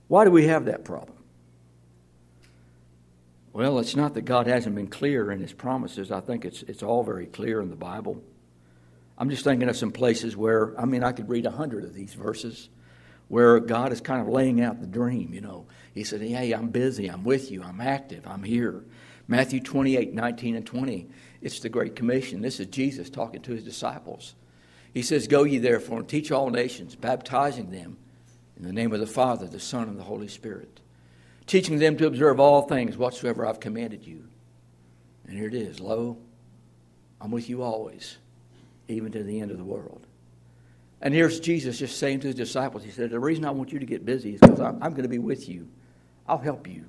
Why 0.09 0.25
do 0.25 0.31
we 0.31 0.47
have 0.47 0.67
that 0.67 0.85
problem? 0.85 1.17
Well, 3.52 3.79
it's 3.79 3.95
not 3.95 4.14
that 4.14 4.23
God 4.23 4.47
hasn't 4.47 4.75
been 4.75 4.88
clear 4.88 5.31
in 5.31 5.41
his 5.41 5.52
promises. 5.52 6.11
I 6.11 6.21
think 6.21 6.45
it's, 6.45 6.62
it's 6.62 6.83
all 6.83 7.02
very 7.02 7.26
clear 7.26 7.61
in 7.61 7.69
the 7.69 7.76
Bible. 7.76 8.23
I'm 9.19 9.31
just 9.31 9.45
thinking 9.45 9.69
of 9.69 9.76
some 9.76 9.92
places 9.92 10.37
where, 10.37 10.78
I 10.81 10.85
mean, 10.85 11.04
I 11.04 11.12
could 11.12 11.28
read 11.28 11.47
a 11.47 11.50
hundred 11.50 11.85
of 11.85 11.95
these 11.95 12.14
verses 12.14 12.69
where 13.28 13.61
God 13.61 13.92
is 13.92 14.00
kind 14.00 14.21
of 14.21 14.28
laying 14.28 14.61
out 14.61 14.81
the 14.81 14.87
dream, 14.87 15.33
you 15.33 15.40
know. 15.40 15.66
He 15.95 16.04
said, 16.04 16.21
Hey, 16.21 16.52
I'm 16.52 16.69
busy, 16.69 17.09
I'm 17.09 17.25
with 17.25 17.50
you, 17.50 17.62
I'm 17.62 17.81
active, 17.81 18.26
I'm 18.26 18.42
here. 18.42 18.85
Matthew 19.28 19.61
28, 19.61 20.12
19 20.12 20.57
and 20.57 20.66
20, 20.66 21.09
it's 21.40 21.61
the 21.61 21.69
Great 21.69 21.97
Commission. 21.97 22.42
This 22.42 22.61
is 22.61 22.66
Jesus 22.66 23.09
talking 23.09 23.40
to 23.42 23.52
his 23.52 23.64
disciples. 23.64 24.35
He 24.92 25.02
says, 25.02 25.28
Go 25.28 25.45
ye 25.45 25.59
therefore 25.59 26.00
and 26.00 26.09
teach 26.09 26.31
all 26.31 26.50
nations, 26.50 26.95
baptizing 26.95 27.71
them 27.71 27.97
in 28.57 28.64
the 28.64 28.73
name 28.73 28.92
of 28.92 29.00
the 29.00 29.07
Father, 29.07 29.47
the 29.47 29.61
Son, 29.61 29.88
and 29.88 29.99
the 29.99 30.04
Holy 30.04 30.28
Spirit, 30.28 30.81
teaching 31.47 31.78
them 31.78 31.97
to 31.97 32.07
observe 32.07 32.40
all 32.40 32.62
things 32.62 32.97
whatsoever 32.97 33.47
I've 33.47 33.61
commanded 33.61 34.07
you. 34.07 34.25
And 35.26 35.38
here 35.38 35.49
it 35.49 35.54
is 35.54 35.81
Lo, 35.81 36.19
I'm 37.21 37.31
with 37.31 37.49
you 37.49 37.62
always 37.62 38.19
even 38.89 39.12
to 39.12 39.23
the 39.23 39.41
end 39.41 39.51
of 39.51 39.59
the 39.59 39.65
world. 39.65 40.07
And 41.01 41.12
here's 41.12 41.41
Jesus 41.41 41.79
just 41.79 41.99
saying 41.99 42.21
to 42.21 42.29
his 42.29 42.37
disciples, 42.37 42.85
He 42.85 42.91
said, 42.91 43.11
The 43.11 43.19
reason 43.19 43.45
I 43.45 43.51
want 43.51 43.73
you 43.73 43.79
to 43.79 43.87
get 43.87 44.05
busy 44.05 44.35
is 44.35 44.41
because 44.41 44.61
I'm, 44.61 44.83
I'm 44.83 44.93
going 44.93 45.03
to 45.03 45.09
be 45.09 45.19
with 45.19 45.49
you. 45.49 45.69
I'll 46.29 46.39
help 46.39 46.69
you. 46.69 46.85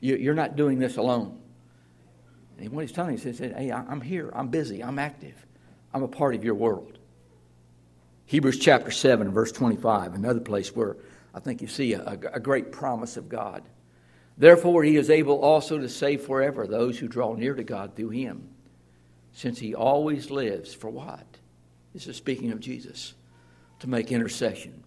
you. 0.00 0.30
are 0.30 0.34
not 0.34 0.56
doing 0.56 0.78
this 0.78 0.96
alone. 0.96 1.40
And 2.58 2.70
what 2.70 2.82
he's 2.82 2.92
telling 2.92 3.16
you, 3.16 3.22
he 3.22 3.32
said, 3.32 3.56
Hey, 3.56 3.72
I'm 3.72 4.00
here. 4.00 4.30
I'm 4.34 4.48
busy. 4.48 4.82
I'm 4.82 4.98
active. 4.98 5.34
I'm 5.92 6.02
a 6.02 6.08
part 6.08 6.34
of 6.34 6.44
your 6.44 6.54
world. 6.54 6.98
Hebrews 8.26 8.58
chapter 8.58 8.90
7, 8.90 9.30
verse 9.30 9.52
25, 9.52 10.14
another 10.14 10.40
place 10.40 10.74
where 10.74 10.96
I 11.32 11.40
think 11.40 11.62
you 11.62 11.68
see 11.68 11.92
a, 11.92 12.18
a 12.32 12.40
great 12.40 12.72
promise 12.72 13.16
of 13.16 13.28
God. 13.28 13.62
Therefore, 14.36 14.82
he 14.82 14.96
is 14.96 15.10
able 15.10 15.40
also 15.40 15.78
to 15.78 15.88
save 15.88 16.22
forever 16.22 16.66
those 16.66 16.98
who 16.98 17.08
draw 17.08 17.34
near 17.34 17.54
to 17.54 17.62
God 17.62 17.94
through 17.94 18.10
him, 18.10 18.48
since 19.36 19.58
he 19.58 19.74
always 19.74 20.30
lives 20.30 20.72
for 20.72 20.88
what? 20.88 21.26
This 21.92 22.06
is 22.06 22.16
speaking 22.16 22.52
of 22.52 22.58
Jesus 22.58 23.12
to 23.80 23.86
make 23.86 24.10
intercession 24.10 24.82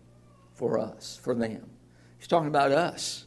for 0.55 0.79
us, 0.79 1.19
for 1.21 1.35
them. 1.35 1.69
He's 2.17 2.27
talking 2.27 2.47
about 2.47 2.71
us. 2.71 3.25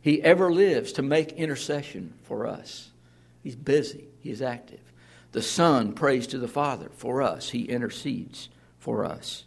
He 0.00 0.22
ever 0.22 0.50
lives 0.50 0.92
to 0.92 1.02
make 1.02 1.32
intercession 1.32 2.14
for 2.22 2.46
us. 2.46 2.90
He's 3.42 3.54
busy, 3.54 4.06
He 4.20 4.30
is 4.30 4.40
active. 4.40 4.80
The 5.32 5.42
Son 5.42 5.92
prays 5.92 6.26
to 6.28 6.38
the 6.38 6.48
Father 6.48 6.88
for 6.96 7.20
us, 7.20 7.50
He 7.50 7.64
intercedes 7.64 8.48
for 8.78 9.04
us. 9.04 9.44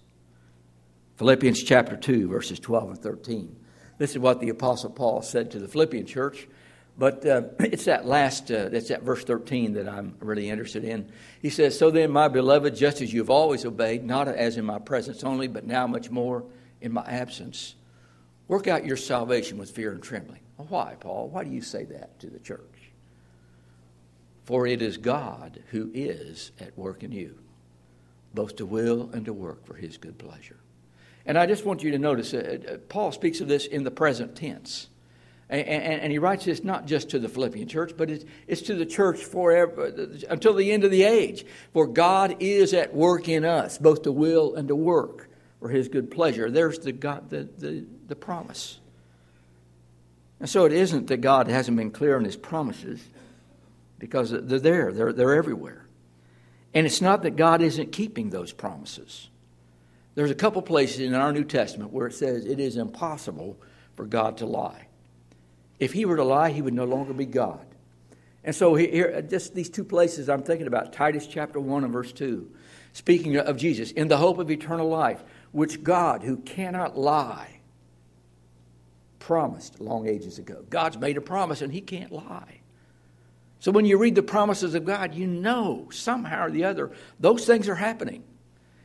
Philippians 1.16 1.64
chapter 1.64 1.98
2, 1.98 2.28
verses 2.28 2.60
12 2.60 2.90
and 2.92 3.00
13. 3.00 3.56
This 3.98 4.12
is 4.12 4.20
what 4.20 4.42
the 4.42 4.50
Apostle 4.50 4.92
Paul 4.92 5.24
said 5.24 5.50
to 5.52 5.60
the 5.60 5.68
Philippian 5.68 6.06
church. 6.06 6.48
But 6.98 7.26
uh, 7.26 7.44
it's 7.60 7.86
that 7.86 8.06
last, 8.06 8.52
uh, 8.52 8.70
it's 8.72 8.90
that 8.90 9.04
verse 9.04 9.24
13 9.24 9.74
that 9.74 9.88
I'm 9.88 10.16
really 10.20 10.50
interested 10.50 10.84
in. 10.84 11.12
He 11.42 11.50
says, 11.50 11.78
So 11.78 11.92
then, 11.92 12.12
my 12.12 12.28
beloved, 12.28 12.76
just 12.76 13.02
as 13.02 13.14
you've 13.14 13.30
always 13.30 13.66
obeyed, 13.66 14.04
not 14.04 14.28
as 14.28 14.58
in 14.58 14.66
my 14.66 14.80
presence 14.80 15.24
only, 15.24 15.48
but 15.48 15.66
now 15.66 15.88
much 15.88 16.10
more 16.10 16.46
in 16.82 16.92
my 16.92 17.06
absence, 17.06 17.76
work 18.48 18.68
out 18.68 18.86
your 18.86 18.98
salvation 18.98 19.58
with 19.58 19.72
fear 19.72 19.92
and 19.92 20.02
trembling. 20.02 20.42
Well, 20.58 20.68
why, 20.70 20.96
Paul? 21.00 21.30
Why 21.30 21.44
do 21.44 21.52
you 21.52 21.62
say 21.62 21.84
that 21.86 22.20
to 22.20 22.28
the 22.28 22.40
church? 22.40 22.62
For 24.46 24.68
it 24.68 24.82
is 24.82 24.98
God 24.98 25.64
who 25.72 25.92
is 25.94 26.52
at 26.60 26.78
work 26.78 27.04
in 27.04 27.12
you, 27.12 27.40
both 28.34 28.56
to 28.58 28.66
will 28.66 29.10
and 29.12 29.26
to 29.26 29.34
work 29.34 29.66
for 29.66 29.74
his 29.74 29.98
good 29.98 30.18
pleasure. 30.18 30.60
And 31.26 31.38
I 31.38 31.48
just 31.48 31.66
want 31.66 31.82
you 31.82 31.92
to 31.92 31.98
notice, 31.98 32.34
uh, 32.34 32.60
uh, 32.70 32.78
Paul 32.88 33.12
speaks 33.12 33.42
of 33.42 33.48
this 33.48 33.66
in 33.66 33.84
the 33.84 33.92
present 33.92 34.36
tense. 34.36 34.88
And, 35.48 35.68
and, 35.68 36.02
and, 36.02 36.12
he 36.12 36.18
writes 36.18 36.46
this 36.46 36.64
not 36.64 36.88
just 36.88 37.10
to 37.10 37.20
the 37.20 37.30
Philippian 37.30 37.68
church, 37.68 37.94
but 37.96 38.10
it's, 38.10 38.26
it's 38.48 38.64
to 38.64 38.74
the 38.74 38.86
church 38.86 39.20
forever, 39.24 39.94
until 40.28 40.56
the 40.56 40.72
end 40.72 40.84
of 40.84 40.90
the 40.90 41.04
age. 41.04 41.46
For 41.72 41.86
God 41.86 42.38
is 42.40 42.74
at 42.74 42.96
work 42.96 43.30
in 43.30 43.46
us, 43.46 43.78
both 43.78 44.02
to 44.04 44.12
will 44.12 44.56
and 44.56 44.68
to 44.70 44.76
work 44.76 45.30
for 45.60 45.70
his 45.70 45.88
good 45.88 46.10
pleasure. 46.10 46.50
There's 46.50 46.80
the, 46.80 46.92
God, 46.92 47.30
the, 47.30 47.48
the, 47.58 47.86
the 48.08 48.16
promise. 48.16 48.80
And 50.40 50.50
so 50.50 50.66
it 50.66 50.74
isn't 50.74 51.08
that 51.08 51.18
God 51.18 51.48
hasn't 51.48 51.78
been 51.78 51.92
clear 51.92 52.18
on 52.18 52.24
his 52.24 52.36
promises, 52.36 53.04
because 54.00 54.32
they're 54.32 54.60
there, 54.60 54.92
they're, 54.92 55.14
they're 55.14 55.36
everywhere. 55.36 55.86
And 56.74 56.86
it's 56.86 57.02
not 57.02 57.22
that 57.24 57.36
God 57.36 57.62
isn't 57.62 57.92
keeping 57.92 58.32
those 58.32 58.52
promises. 58.52 59.30
There's 60.16 60.32
a 60.32 60.36
couple 60.36 60.62
places 60.62 61.02
in 61.02 61.14
our 61.14 61.32
New 61.32 61.44
Testament 61.44 61.94
where 61.94 62.08
it 62.08 62.14
says 62.14 62.46
it 62.46 62.60
is 62.60 62.78
impossible 62.78 63.58
for 63.96 64.06
God 64.06 64.38
to 64.38 64.46
lie. 64.46 64.85
If 65.80 65.94
he 65.94 66.06
were 66.06 66.16
to 66.16 66.24
lie, 66.24 66.52
he 66.52 66.62
would 66.62 66.74
no 66.74 66.86
longer 66.86 67.14
be 67.14 67.26
God. 67.26 67.66
And 68.44 68.56
so 68.56 68.76
here, 68.76 69.22
just 69.24 69.56
these 69.56 69.70
two 69.70 69.84
places 69.84 70.30
I'm 70.30 70.44
thinking 70.44 70.68
about 70.68 70.94
Titus 70.94 71.28
chapter 71.28 71.60
1 71.60 71.84
and 71.84 71.92
verse 71.92 72.12
2, 72.14 72.50
speaking 72.94 73.38
of 73.38 73.58
Jesus, 73.58 73.92
in 73.92 74.08
the 74.08 74.18
hope 74.18 74.38
of 74.38 74.52
eternal 74.52 74.88
life, 74.88 75.24
which 75.52 75.84
God, 75.84 76.22
who 76.22 76.38
cannot 76.38 76.98
lie, 76.98 77.60
promised 79.20 79.82
long 79.82 80.08
ages 80.08 80.38
ago. 80.38 80.64
God's 80.70 81.00
made 81.00 81.18
a 81.18 81.22
promise 81.22 81.64
and 81.64 81.74
he 81.74 81.82
can't 81.82 82.12
lie. 82.12 82.60
So 83.60 83.72
when 83.72 83.86
you 83.86 83.98
read 83.98 84.14
the 84.14 84.22
promises 84.22 84.76
of 84.76 84.86
God, 84.86 85.16
you 85.16 85.26
know 85.26 85.90
somehow 85.92 86.46
or 86.46 86.52
the 86.52 86.66
other 86.66 86.92
those 87.20 87.46
things 87.46 87.68
are 87.68 87.76
happening. 87.76 88.24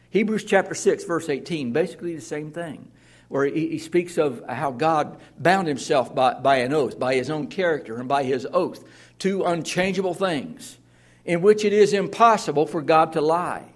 Hebrews 0.08 0.44
chapter 0.44 0.74
6, 0.74 1.04
verse 1.04 1.28
18, 1.28 1.72
basically 1.72 2.14
the 2.14 2.22
same 2.22 2.50
thing, 2.50 2.90
where 3.30 3.44
he, 3.44 3.68
he 3.68 3.78
speaks 3.78 4.18
of 4.18 4.42
how 4.48 4.72
God 4.72 5.16
bound 5.38 5.68
himself 5.68 6.12
by, 6.12 6.34
by 6.34 6.56
an 6.56 6.74
oath, 6.74 6.98
by 6.98 7.14
his 7.14 7.30
own 7.30 7.46
character, 7.46 7.96
and 7.96 8.08
by 8.08 8.24
his 8.24 8.44
oath 8.52 8.84
to 9.20 9.44
unchangeable 9.44 10.14
things, 10.14 10.78
in 11.24 11.40
which 11.40 11.64
it 11.64 11.72
is 11.72 11.92
impossible 11.92 12.66
for 12.66 12.82
God 12.82 13.12
to 13.12 13.20
lie. 13.20 13.66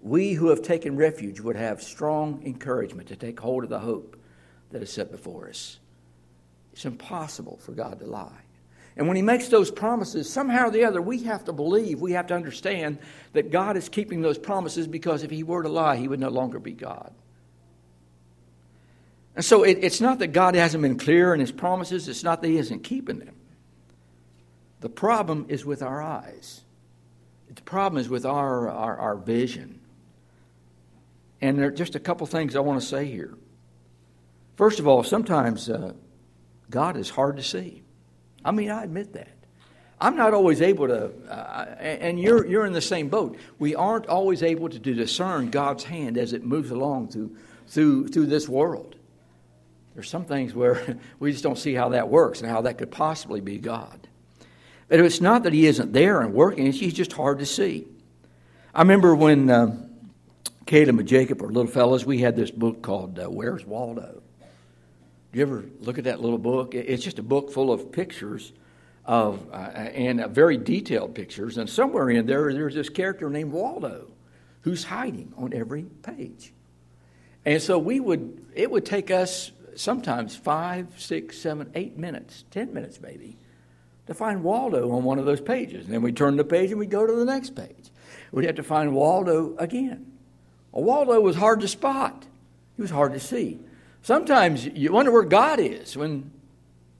We 0.00 0.32
who 0.32 0.48
have 0.48 0.62
taken 0.62 0.96
refuge 0.96 1.40
would 1.40 1.56
have 1.56 1.82
strong 1.82 2.42
encouragement 2.46 3.08
to 3.08 3.16
take 3.16 3.38
hold 3.38 3.64
of 3.64 3.70
the 3.70 3.80
hope 3.80 4.16
that 4.70 4.82
is 4.82 4.90
set 4.90 5.12
before 5.12 5.50
us. 5.50 5.78
It's 6.72 6.86
impossible 6.86 7.58
for 7.58 7.72
God 7.72 7.98
to 7.98 8.06
lie. 8.06 8.44
And 8.96 9.06
when 9.08 9.16
he 9.16 9.22
makes 9.22 9.48
those 9.48 9.70
promises, 9.70 10.30
somehow 10.30 10.68
or 10.68 10.70
the 10.70 10.84
other, 10.84 11.02
we 11.02 11.24
have 11.24 11.44
to 11.44 11.52
believe, 11.52 12.00
we 12.00 12.12
have 12.12 12.28
to 12.28 12.34
understand 12.34 12.96
that 13.34 13.50
God 13.50 13.76
is 13.76 13.90
keeping 13.90 14.22
those 14.22 14.38
promises 14.38 14.86
because 14.86 15.22
if 15.22 15.30
he 15.30 15.42
were 15.42 15.62
to 15.62 15.68
lie, 15.68 15.96
he 15.96 16.08
would 16.08 16.20
no 16.20 16.30
longer 16.30 16.58
be 16.58 16.72
God. 16.72 17.12
And 19.36 19.44
so 19.44 19.62
it, 19.62 19.78
it's 19.82 20.00
not 20.00 20.18
that 20.20 20.28
God 20.28 20.54
hasn't 20.54 20.82
been 20.82 20.98
clear 20.98 21.34
in 21.34 21.40
his 21.40 21.52
promises, 21.52 22.08
it's 22.08 22.24
not 22.24 22.40
that 22.40 22.48
he 22.48 22.56
isn't 22.56 22.82
keeping 22.82 23.18
them. 23.18 23.36
The 24.80 24.88
problem 24.88 25.46
is 25.48 25.64
with 25.64 25.82
our 25.82 26.02
eyes, 26.02 26.62
the 27.54 27.62
problem 27.62 28.00
is 28.00 28.08
with 28.08 28.24
our, 28.24 28.68
our, 28.68 28.96
our 28.96 29.16
vision. 29.16 29.80
And 31.40 31.58
there 31.58 31.68
are 31.68 31.70
just 31.70 31.94
a 31.94 32.00
couple 32.00 32.26
things 32.26 32.56
I 32.56 32.60
want 32.60 32.80
to 32.80 32.86
say 32.86 33.04
here. 33.04 33.34
First 34.56 34.80
of 34.80 34.88
all, 34.88 35.02
sometimes 35.02 35.68
uh, 35.68 35.92
God 36.70 36.96
is 36.96 37.10
hard 37.10 37.36
to 37.36 37.42
see. 37.42 37.82
I 38.42 38.52
mean, 38.52 38.70
I 38.70 38.84
admit 38.84 39.12
that. 39.12 39.28
I'm 40.00 40.16
not 40.16 40.34
always 40.34 40.62
able 40.62 40.88
to, 40.88 41.10
uh, 41.30 41.76
and 41.78 42.18
you're, 42.18 42.46
you're 42.46 42.66
in 42.66 42.72
the 42.72 42.80
same 42.80 43.08
boat. 43.08 43.38
We 43.58 43.74
aren't 43.74 44.06
always 44.06 44.42
able 44.42 44.68
to 44.70 44.78
discern 44.78 45.50
God's 45.50 45.84
hand 45.84 46.16
as 46.16 46.32
it 46.32 46.42
moves 46.42 46.70
along 46.70 47.08
through, 47.08 47.36
through, 47.66 48.08
through 48.08 48.26
this 48.26 48.48
world. 48.48 48.95
There's 49.96 50.08
some 50.08 50.26
things 50.26 50.54
where 50.54 50.98
we 51.18 51.32
just 51.32 51.42
don't 51.42 51.58
see 51.58 51.74
how 51.74 51.88
that 51.88 52.08
works 52.08 52.40
and 52.40 52.48
how 52.48 52.60
that 52.62 52.78
could 52.78 52.92
possibly 52.92 53.40
be 53.40 53.58
God. 53.58 54.06
But 54.88 55.00
it's 55.00 55.20
not 55.20 55.42
that 55.42 55.52
He 55.52 55.66
isn't 55.66 55.92
there 55.92 56.20
and 56.20 56.32
working, 56.32 56.70
He's 56.70 56.94
just 56.94 57.12
hard 57.12 57.40
to 57.40 57.46
see. 57.46 57.88
I 58.72 58.82
remember 58.82 59.16
when 59.16 59.50
uh, 59.50 59.76
Caleb 60.66 61.00
and 61.00 61.08
Jacob 61.08 61.42
were 61.42 61.48
little 61.48 61.70
fellows, 61.70 62.04
we 62.04 62.18
had 62.18 62.36
this 62.36 62.52
book 62.52 62.82
called 62.82 63.18
uh, 63.18 63.24
Where's 63.24 63.64
Waldo? 63.64 64.22
you 65.36 65.42
ever 65.42 65.64
look 65.80 65.98
at 65.98 66.04
that 66.04 66.20
little 66.20 66.38
book? 66.38 66.74
It's 66.74 67.04
just 67.04 67.18
a 67.18 67.22
book 67.22 67.52
full 67.52 67.70
of 67.70 67.92
pictures 67.92 68.52
of 69.04 69.46
uh, 69.52 69.56
and 69.56 70.20
uh, 70.20 70.28
very 70.28 70.56
detailed 70.56 71.14
pictures. 71.14 71.58
And 71.58 71.68
somewhere 71.68 72.08
in 72.08 72.26
there, 72.26 72.52
there's 72.54 72.74
this 72.74 72.88
character 72.88 73.28
named 73.28 73.52
Waldo, 73.52 74.10
who's 74.62 74.84
hiding 74.84 75.34
on 75.36 75.52
every 75.52 75.82
page. 76.02 76.54
And 77.44 77.60
so 77.60 77.78
we 77.78 78.00
would, 78.00 78.46
it 78.54 78.70
would 78.70 78.86
take 78.86 79.10
us 79.10 79.52
sometimes 79.76 80.34
five, 80.34 80.88
six, 80.96 81.38
seven, 81.38 81.70
eight 81.74 81.96
minutes, 81.96 82.44
ten 82.50 82.72
minutes 82.74 83.00
maybe, 83.00 83.36
to 84.06 84.14
find 84.14 84.42
Waldo 84.42 84.90
on 84.92 85.04
one 85.04 85.18
of 85.18 85.26
those 85.26 85.40
pages. 85.40 85.84
And 85.84 85.94
then 85.94 86.02
we 86.02 86.12
turn 86.12 86.36
the 86.36 86.44
page 86.44 86.70
and 86.70 86.78
we 86.78 86.86
go 86.86 87.06
to 87.06 87.12
the 87.12 87.24
next 87.24 87.54
page. 87.54 87.90
We'd 88.32 88.46
have 88.46 88.56
to 88.56 88.62
find 88.62 88.94
Waldo 88.94 89.56
again. 89.58 90.12
Well, 90.72 90.84
Waldo 90.84 91.20
was 91.20 91.36
hard 91.36 91.60
to 91.60 91.68
spot. 91.68 92.26
He 92.76 92.82
was 92.82 92.90
hard 92.90 93.12
to 93.14 93.20
see. 93.20 93.58
Sometimes 94.02 94.66
you 94.66 94.92
wonder 94.92 95.10
where 95.10 95.22
God 95.22 95.58
is 95.58 95.96
when 95.96 96.30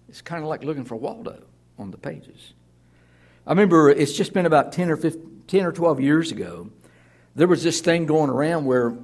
it's 0.08 0.22
kind 0.22 0.42
of 0.42 0.48
like 0.48 0.64
looking 0.64 0.84
for 0.84 0.96
Waldo 0.96 1.42
on 1.78 1.90
the 1.90 1.98
pages. 1.98 2.54
I 3.46 3.50
remember 3.50 3.90
it's 3.90 4.12
just 4.12 4.32
been 4.32 4.46
about 4.46 4.72
10 4.72 4.90
or 4.90 4.96
15, 4.96 5.42
10 5.46 5.64
or 5.64 5.72
12 5.72 6.00
years 6.00 6.32
ago. 6.32 6.70
There 7.36 7.46
was 7.46 7.62
this 7.62 7.80
thing 7.80 8.06
going 8.06 8.30
around 8.30 8.64
where 8.64 8.96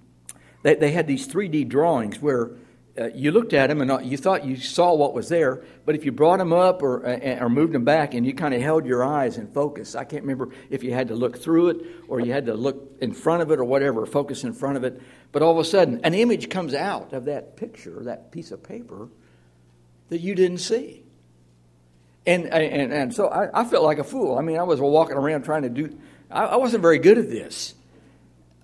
they, 0.62 0.74
they 0.74 0.90
had 0.90 1.06
these 1.06 1.26
3D 1.26 1.68
drawings 1.68 2.20
where 2.20 2.50
uh, 2.98 3.10
you 3.14 3.30
looked 3.30 3.52
at 3.52 3.68
them 3.68 3.80
and 3.80 3.90
uh, 3.90 3.98
you 3.98 4.16
thought 4.16 4.44
you 4.44 4.56
saw 4.56 4.94
what 4.94 5.14
was 5.14 5.28
there, 5.28 5.62
but 5.84 5.94
if 5.94 6.04
you 6.04 6.12
brought 6.12 6.38
them 6.38 6.52
up 6.52 6.82
or, 6.82 7.06
uh, 7.06 7.38
or 7.40 7.48
moved 7.48 7.72
them 7.72 7.84
back 7.84 8.14
and 8.14 8.26
you 8.26 8.34
kind 8.34 8.54
of 8.54 8.60
held 8.60 8.84
your 8.84 9.04
eyes 9.04 9.38
in 9.38 9.46
focus, 9.48 9.94
I 9.94 10.04
can't 10.04 10.22
remember 10.22 10.50
if 10.70 10.82
you 10.82 10.92
had 10.92 11.08
to 11.08 11.14
look 11.14 11.38
through 11.38 11.68
it 11.68 11.86
or 12.08 12.20
you 12.20 12.32
had 12.32 12.46
to 12.46 12.54
look 12.54 12.96
in 13.00 13.12
front 13.12 13.42
of 13.42 13.50
it 13.50 13.58
or 13.58 13.64
whatever, 13.64 14.04
focus 14.06 14.44
in 14.44 14.52
front 14.52 14.76
of 14.76 14.84
it, 14.84 15.00
but 15.32 15.42
all 15.42 15.52
of 15.52 15.58
a 15.58 15.64
sudden 15.64 16.00
an 16.04 16.14
image 16.14 16.48
comes 16.48 16.74
out 16.74 17.12
of 17.12 17.26
that 17.26 17.56
picture, 17.56 18.02
that 18.04 18.32
piece 18.32 18.50
of 18.50 18.62
paper 18.62 19.08
that 20.08 20.20
you 20.20 20.34
didn't 20.34 20.58
see. 20.58 21.04
And, 22.26 22.46
and, 22.46 22.92
and 22.92 23.14
so 23.14 23.28
I, 23.28 23.62
I 23.62 23.64
felt 23.64 23.84
like 23.84 23.98
a 23.98 24.04
fool. 24.04 24.36
I 24.36 24.42
mean, 24.42 24.58
I 24.58 24.62
was 24.64 24.80
walking 24.80 25.16
around 25.16 25.44
trying 25.44 25.62
to 25.62 25.70
do, 25.70 25.98
I, 26.30 26.44
I 26.44 26.56
wasn't 26.56 26.82
very 26.82 26.98
good 26.98 27.16
at 27.16 27.30
this. 27.30 27.74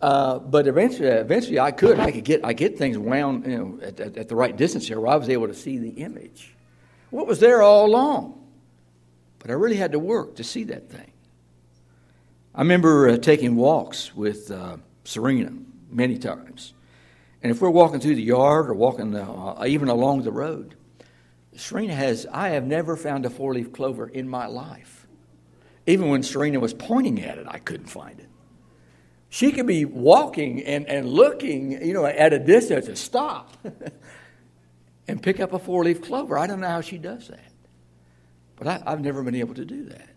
Uh, 0.04 0.38
but 0.38 0.66
eventually, 0.66 1.08
eventually, 1.08 1.58
I 1.58 1.70
could. 1.70 1.98
I 1.98 2.10
could 2.10 2.24
get 2.24 2.44
I 2.44 2.52
get 2.52 2.76
things 2.76 2.98
wound 2.98 3.46
you 3.46 3.56
know, 3.56 3.78
at, 3.80 3.98
at, 3.98 4.18
at, 4.18 4.28
the 4.28 4.36
right 4.36 4.54
distance 4.54 4.86
here, 4.86 5.00
where 5.00 5.10
I 5.10 5.16
was 5.16 5.30
able 5.30 5.46
to 5.46 5.54
see 5.54 5.78
the 5.78 5.88
image. 5.88 6.54
What 7.08 7.26
was 7.26 7.40
there 7.40 7.62
all 7.62 7.86
along? 7.86 8.46
But 9.38 9.50
I 9.50 9.54
really 9.54 9.76
had 9.76 9.92
to 9.92 9.98
work 9.98 10.36
to 10.36 10.44
see 10.44 10.64
that 10.64 10.90
thing. 10.90 11.10
I 12.54 12.60
remember 12.60 13.08
uh, 13.08 13.16
taking 13.16 13.56
walks 13.56 14.14
with 14.14 14.50
uh, 14.50 14.76
Serena 15.04 15.54
many 15.88 16.18
times, 16.18 16.74
and 17.42 17.50
if 17.50 17.62
we're 17.62 17.70
walking 17.70 18.00
through 18.00 18.16
the 18.16 18.22
yard 18.22 18.68
or 18.68 18.74
walking 18.74 19.16
uh, 19.16 19.64
even 19.66 19.88
along 19.88 20.24
the 20.24 20.32
road, 20.32 20.74
Serena 21.56 21.94
has. 21.94 22.26
I 22.30 22.50
have 22.50 22.66
never 22.66 22.98
found 22.98 23.24
a 23.24 23.30
four-leaf 23.30 23.72
clover 23.72 24.06
in 24.06 24.28
my 24.28 24.48
life. 24.48 25.06
Even 25.86 26.10
when 26.10 26.22
Serena 26.22 26.60
was 26.60 26.74
pointing 26.74 27.22
at 27.22 27.38
it, 27.38 27.46
I 27.48 27.56
couldn't 27.58 27.86
find 27.86 28.20
it. 28.20 28.28
She 29.34 29.50
could 29.50 29.66
be 29.66 29.84
walking 29.84 30.62
and, 30.62 30.86
and 30.86 31.08
looking, 31.08 31.72
you 31.84 31.92
know, 31.92 32.06
at 32.06 32.32
a 32.32 32.38
distance 32.38 32.86
to 32.86 32.94
stop 32.94 33.52
and 35.08 35.20
pick 35.20 35.40
up 35.40 35.52
a 35.52 35.58
four 35.58 35.82
leaf 35.82 36.02
clover. 36.02 36.38
I 36.38 36.46
don't 36.46 36.60
know 36.60 36.68
how 36.68 36.82
she 36.82 36.98
does 36.98 37.26
that. 37.26 37.50
But 38.54 38.68
I, 38.68 38.90
have 38.90 39.00
never 39.00 39.24
been 39.24 39.34
able 39.34 39.56
to 39.56 39.64
do 39.64 39.86
that. 39.86 40.08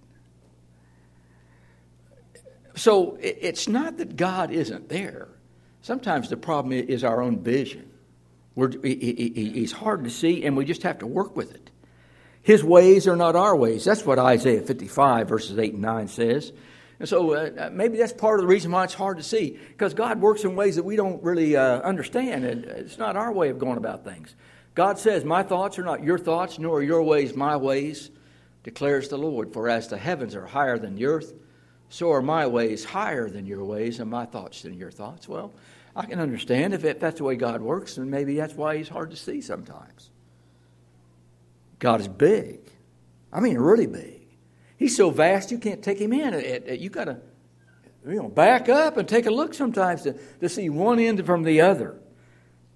So 2.75 3.17
it's 3.19 3.67
not 3.67 3.97
that 3.97 4.17
God 4.17 4.51
isn't 4.51 4.87
there. 4.87 5.29
Sometimes 5.81 6.29
the 6.29 6.37
problem 6.37 6.73
is 6.73 7.03
our 7.03 7.19
own 7.19 7.39
vision. 7.39 7.89
We're, 8.53 8.69
he's 8.83 9.71
hard 9.71 10.03
to 10.03 10.11
see, 10.11 10.45
and 10.45 10.55
we 10.55 10.63
just 10.63 10.83
have 10.83 10.99
to 10.99 11.07
work 11.07 11.35
with 11.35 11.55
it. 11.55 11.71
His 12.43 12.63
ways 12.63 13.07
are 13.07 13.15
not 13.15 13.35
our 13.35 13.55
ways. 13.55 13.83
That's 13.83 14.05
what 14.05 14.19
Isaiah 14.19 14.61
55, 14.61 15.27
verses 15.27 15.57
8 15.57 15.73
and 15.73 15.81
9 15.81 16.07
says. 16.07 16.53
And 16.99 17.07
so 17.07 17.33
uh, 17.33 17.51
uh, 17.57 17.69
maybe 17.71 17.97
that's 17.97 18.13
part 18.13 18.39
of 18.39 18.43
the 18.43 18.47
reason 18.47 18.71
why 18.71 18.83
it's 18.83 18.93
hard 18.93 19.17
to 19.17 19.23
see, 19.23 19.59
because 19.69 19.93
God 19.93 20.19
works 20.19 20.43
in 20.43 20.55
ways 20.55 20.75
that 20.77 20.83
we 20.83 20.95
don't 20.95 21.21
really 21.23 21.55
uh, 21.55 21.79
understand, 21.81 22.43
and 22.43 22.65
it's 22.65 22.97
not 22.97 23.15
our 23.15 23.31
way 23.31 23.49
of 23.49 23.59
going 23.59 23.77
about 23.77 24.03
things. 24.03 24.35
God 24.73 24.97
says, 24.97 25.23
My 25.23 25.43
thoughts 25.43 25.77
are 25.77 25.83
not 25.83 26.03
your 26.03 26.17
thoughts, 26.17 26.57
nor 26.57 26.79
are 26.79 26.83
your 26.83 27.03
ways 27.03 27.35
my 27.35 27.55
ways, 27.55 28.09
declares 28.63 29.09
the 29.09 29.17
Lord. 29.17 29.53
For 29.53 29.69
as 29.69 29.87
the 29.87 29.97
heavens 29.97 30.35
are 30.35 30.45
higher 30.45 30.79
than 30.79 30.95
the 30.95 31.05
earth, 31.05 31.33
so 31.89 32.11
are 32.11 32.21
my 32.21 32.47
ways 32.47 32.83
higher 32.83 33.29
than 33.29 33.45
your 33.45 33.63
ways, 33.63 33.99
and 33.99 34.09
my 34.09 34.25
thoughts 34.25 34.63
than 34.63 34.73
your 34.73 34.91
thoughts. 34.91 35.29
Well, 35.29 35.53
I 35.95 36.05
can 36.05 36.19
understand 36.19 36.73
if, 36.73 36.99
that's 36.99 37.17
the 37.17 37.23
way 37.23 37.35
God 37.35 37.61
works, 37.61 37.97
and 37.97 38.09
maybe 38.09 38.35
that's 38.35 38.55
why 38.55 38.77
He's 38.77 38.89
hard 38.89 39.11
to 39.11 39.17
see 39.17 39.41
sometimes. 39.41 40.09
God 41.79 42.01
is 42.01 42.07
big. 42.07 42.59
I 43.31 43.39
mean, 43.39 43.57
really 43.57 43.87
big. 43.87 44.16
He's 44.77 44.95
so 44.95 45.09
vast 45.09 45.51
you 45.51 45.57
can't 45.57 45.83
take 45.83 45.99
him 45.99 46.13
in. 46.13 46.79
You 46.79 46.89
got 46.89 47.05
to 47.05 47.19
you 48.07 48.15
know, 48.15 48.29
back 48.29 48.69
up 48.69 48.97
and 48.97 49.07
take 49.07 49.25
a 49.25 49.31
look 49.31 49.53
sometimes 49.53 50.03
to, 50.03 50.13
to 50.39 50.47
see 50.47 50.69
one 50.69 50.99
end 50.99 51.25
from 51.25 51.43
the 51.43 51.61
other. 51.61 51.99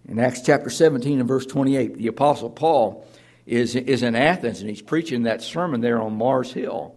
In 0.08 0.20
Acts 0.20 0.42
chapter 0.42 0.70
17 0.70 1.20
and 1.20 1.28
verse 1.28 1.46
28, 1.46 1.96
the 1.96 2.08
Apostle 2.08 2.50
Paul 2.50 3.06
is, 3.46 3.76
is 3.76 4.04
in 4.04 4.16
Athens 4.16 4.62
and 4.62 4.70
he's 4.70 4.82
preaching 4.82 5.24
that 5.24 5.42
sermon 5.42 5.80
there 5.82 6.02
on 6.02 6.18
Mars 6.18 6.52
Hill. 6.52 6.96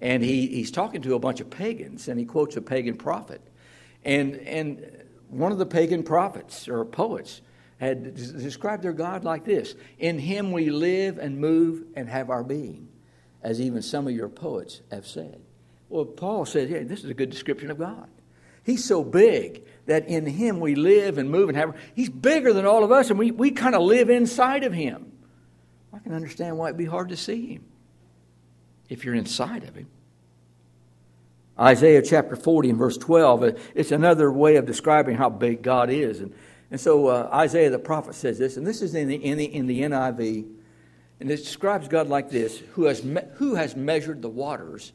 And 0.00 0.22
he, 0.22 0.46
he's 0.46 0.70
talking 0.70 1.02
to 1.02 1.14
a 1.14 1.18
bunch 1.18 1.40
of 1.40 1.50
pagans 1.50 2.08
and 2.08 2.18
he 2.18 2.24
quotes 2.24 2.56
a 2.56 2.62
pagan 2.62 2.96
prophet. 2.96 3.42
And, 4.04 4.36
and 4.36 5.04
one 5.28 5.52
of 5.52 5.58
the 5.58 5.66
pagan 5.66 6.02
prophets 6.04 6.68
or 6.68 6.84
poets 6.86 7.42
had 7.78 8.14
described 8.14 8.82
their 8.82 8.92
God 8.92 9.24
like 9.24 9.44
this 9.44 9.74
In 9.98 10.18
him 10.18 10.52
we 10.52 10.70
live 10.70 11.18
and 11.18 11.38
move 11.38 11.84
and 11.94 12.08
have 12.08 12.30
our 12.30 12.42
being 12.42 12.88
as 13.48 13.62
even 13.62 13.80
some 13.80 14.06
of 14.06 14.12
your 14.12 14.28
poets 14.28 14.82
have 14.90 15.06
said. 15.06 15.40
Well, 15.88 16.04
Paul 16.04 16.44
says, 16.44 16.68
yeah, 16.68 16.82
this 16.82 17.02
is 17.02 17.08
a 17.08 17.14
good 17.14 17.30
description 17.30 17.70
of 17.70 17.78
God. 17.78 18.06
He's 18.62 18.84
so 18.84 19.02
big 19.02 19.62
that 19.86 20.06
in 20.06 20.26
him 20.26 20.60
we 20.60 20.74
live 20.74 21.16
and 21.16 21.30
move 21.30 21.48
and 21.48 21.56
have. 21.56 21.74
He's 21.94 22.10
bigger 22.10 22.52
than 22.52 22.66
all 22.66 22.84
of 22.84 22.92
us, 22.92 23.08
and 23.08 23.18
we, 23.18 23.30
we 23.30 23.50
kind 23.50 23.74
of 23.74 23.80
live 23.80 24.10
inside 24.10 24.64
of 24.64 24.74
him. 24.74 25.12
I 25.94 25.98
can 25.98 26.12
understand 26.12 26.58
why 26.58 26.66
it'd 26.66 26.76
be 26.76 26.84
hard 26.84 27.08
to 27.08 27.16
see 27.16 27.54
him 27.54 27.64
if 28.90 29.06
you're 29.06 29.14
inside 29.14 29.64
of 29.64 29.74
him. 29.74 29.86
Isaiah 31.58 32.02
chapter 32.02 32.36
40 32.36 32.68
and 32.68 32.78
verse 32.78 32.98
12, 32.98 33.42
uh, 33.42 33.52
it's 33.74 33.92
another 33.92 34.30
way 34.30 34.56
of 34.56 34.66
describing 34.66 35.16
how 35.16 35.30
big 35.30 35.62
God 35.62 35.88
is. 35.88 36.20
And, 36.20 36.34
and 36.70 36.78
so 36.78 37.06
uh, 37.06 37.30
Isaiah 37.32 37.70
the 37.70 37.78
prophet 37.78 38.14
says 38.14 38.36
this, 38.36 38.58
and 38.58 38.66
this 38.66 38.82
is 38.82 38.94
in 38.94 39.08
the, 39.08 39.16
in 39.16 39.38
the, 39.38 39.46
in 39.46 39.66
the 39.66 39.80
NIV. 39.80 40.57
And 41.20 41.30
it 41.30 41.36
describes 41.36 41.88
God 41.88 42.08
like 42.08 42.30
this 42.30 42.58
who 42.74 42.84
has, 42.84 43.02
me- 43.02 43.22
who 43.34 43.54
has 43.54 43.74
measured 43.74 44.22
the 44.22 44.28
waters 44.28 44.92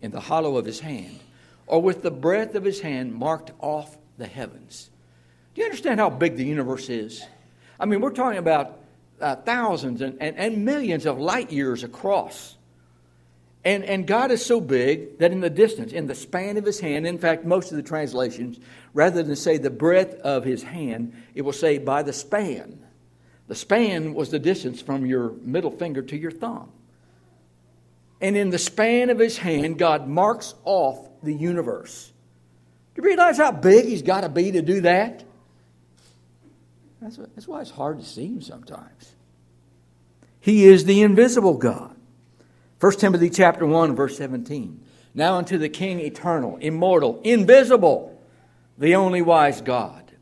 in 0.00 0.10
the 0.10 0.20
hollow 0.20 0.56
of 0.56 0.66
his 0.66 0.80
hand, 0.80 1.18
or 1.66 1.80
with 1.80 2.02
the 2.02 2.10
breadth 2.10 2.54
of 2.54 2.64
his 2.64 2.80
hand 2.80 3.14
marked 3.14 3.52
off 3.60 3.96
the 4.18 4.26
heavens. 4.26 4.90
Do 5.54 5.60
you 5.60 5.66
understand 5.66 6.00
how 6.00 6.10
big 6.10 6.36
the 6.36 6.44
universe 6.44 6.88
is? 6.88 7.24
I 7.78 7.86
mean, 7.86 8.00
we're 8.00 8.10
talking 8.10 8.38
about 8.38 8.78
uh, 9.20 9.36
thousands 9.36 10.00
and, 10.02 10.18
and, 10.20 10.36
and 10.36 10.64
millions 10.64 11.06
of 11.06 11.18
light 11.18 11.52
years 11.52 11.84
across. 11.84 12.56
And, 13.64 13.84
and 13.84 14.06
God 14.06 14.32
is 14.32 14.44
so 14.44 14.60
big 14.60 15.18
that 15.18 15.30
in 15.30 15.40
the 15.40 15.50
distance, 15.50 15.92
in 15.92 16.08
the 16.08 16.14
span 16.14 16.56
of 16.56 16.64
his 16.64 16.80
hand, 16.80 17.06
in 17.06 17.18
fact, 17.18 17.44
most 17.44 17.70
of 17.70 17.76
the 17.76 17.82
translations, 17.82 18.58
rather 18.92 19.22
than 19.22 19.36
say 19.36 19.56
the 19.56 19.70
breadth 19.70 20.14
of 20.22 20.44
his 20.44 20.64
hand, 20.64 21.14
it 21.34 21.42
will 21.42 21.52
say 21.52 21.78
by 21.78 22.02
the 22.02 22.12
span. 22.12 22.80
The 23.48 23.54
span 23.54 24.14
was 24.14 24.30
the 24.30 24.38
distance 24.38 24.80
from 24.80 25.04
your 25.04 25.32
middle 25.42 25.70
finger 25.70 26.02
to 26.02 26.16
your 26.16 26.30
thumb. 26.30 26.70
And 28.20 28.36
in 28.36 28.50
the 28.50 28.58
span 28.58 29.10
of 29.10 29.18
his 29.18 29.36
hand, 29.36 29.78
God 29.78 30.06
marks 30.06 30.54
off 30.64 31.08
the 31.22 31.34
universe. 31.34 32.12
Do 32.94 33.02
you 33.02 33.08
realize 33.08 33.36
how 33.36 33.50
big 33.50 33.86
he's 33.86 34.02
got 34.02 34.20
to 34.20 34.28
be 34.28 34.52
to 34.52 34.62
do 34.62 34.82
that? 34.82 35.24
That's, 37.00 37.48
why 37.48 37.60
it's 37.60 37.70
hard 37.70 37.98
to 37.98 38.04
see 38.04 38.26
him 38.26 38.42
sometimes. 38.42 39.12
He 40.40 40.66
is 40.66 40.84
the 40.84 41.02
invisible 41.02 41.54
God. 41.54 41.96
1 42.78 42.92
Timothy 42.98 43.28
chapter 43.28 43.66
1, 43.66 43.96
verse 43.96 44.16
17. 44.18 44.80
Now 45.14 45.36
unto 45.36 45.58
the 45.58 45.68
King 45.68 45.98
eternal, 45.98 46.58
immortal, 46.58 47.20
invisible, 47.24 48.22
the 48.78 48.94
only 48.94 49.20
wise 49.20 49.60
God, 49.60 50.12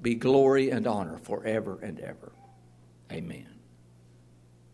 be 0.00 0.14
glory 0.14 0.70
and 0.70 0.86
honor 0.86 1.18
forever 1.18 1.78
and 1.82 2.00
ever. 2.00 2.32
Amen. 3.14 3.46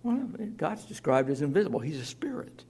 Well, 0.03 0.26
God's 0.57 0.85
described 0.87 1.29
as 1.31 1.42
invisible. 1.42 1.81
He's 1.81 2.00
a 2.00 2.07
spirit. 2.07 2.64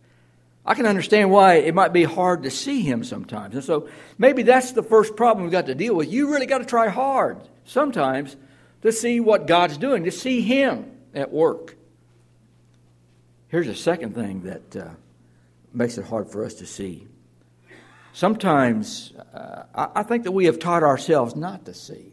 I 0.67 0.75
can 0.75 0.85
understand 0.85 1.31
why 1.31 1.55
it 1.55 1.75
might 1.75 1.93
be 1.93 2.05
hard 2.05 2.43
to 2.43 2.51
see 2.51 2.83
him 2.83 3.05
sometimes. 3.05 3.55
And 3.55 3.65
so 3.65 3.89
maybe 4.19 4.43
that's 4.43 4.73
the 4.73 4.83
first 4.83 5.17
problem 5.17 5.45
we've 5.45 5.53
got 5.53 5.67
to 5.67 5.75
deal 5.75 5.95
with. 5.95 6.13
You 6.13 6.31
really 6.31 6.47
got 6.47 6.59
to 6.59 6.67
try 6.67 6.89
hard 6.89 7.39
sometimes 7.65 8.37
to 8.83 8.93
see 8.93 9.21
what 9.21 9.47
God's 9.47 9.79
doing, 9.79 10.05
to 10.05 10.11
see 10.11 10.43
him 10.43 10.91
at 11.15 11.33
work. 11.33 11.77
Here's 13.49 13.69
a 13.69 13.75
second 13.75 14.15
thing 14.15 14.43
that 14.43 14.77
uh, 14.77 14.91
makes 15.73 15.99
it 15.99 16.05
hard 16.05 16.31
for 16.31 16.45
us 16.45 16.55
to 16.55 16.67
see. 16.67 17.07
Sometimes 18.13 19.13
uh, 19.33 19.63
I 19.95 20.03
think 20.03 20.25
that 20.25 20.33
we 20.33 20.47
have 20.47 20.59
taught 20.59 20.83
ourselves 20.83 21.37
not 21.37 21.65
to 21.67 21.75
see. 21.75 22.13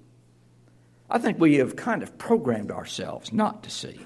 I 1.09 1.19
think 1.19 1.39
we 1.39 1.55
have 1.55 1.75
kind 1.75 2.03
of 2.03 2.17
programmed 2.17 2.71
ourselves 2.71 3.31
not 3.31 3.63
to 3.63 3.69
see. 3.69 3.99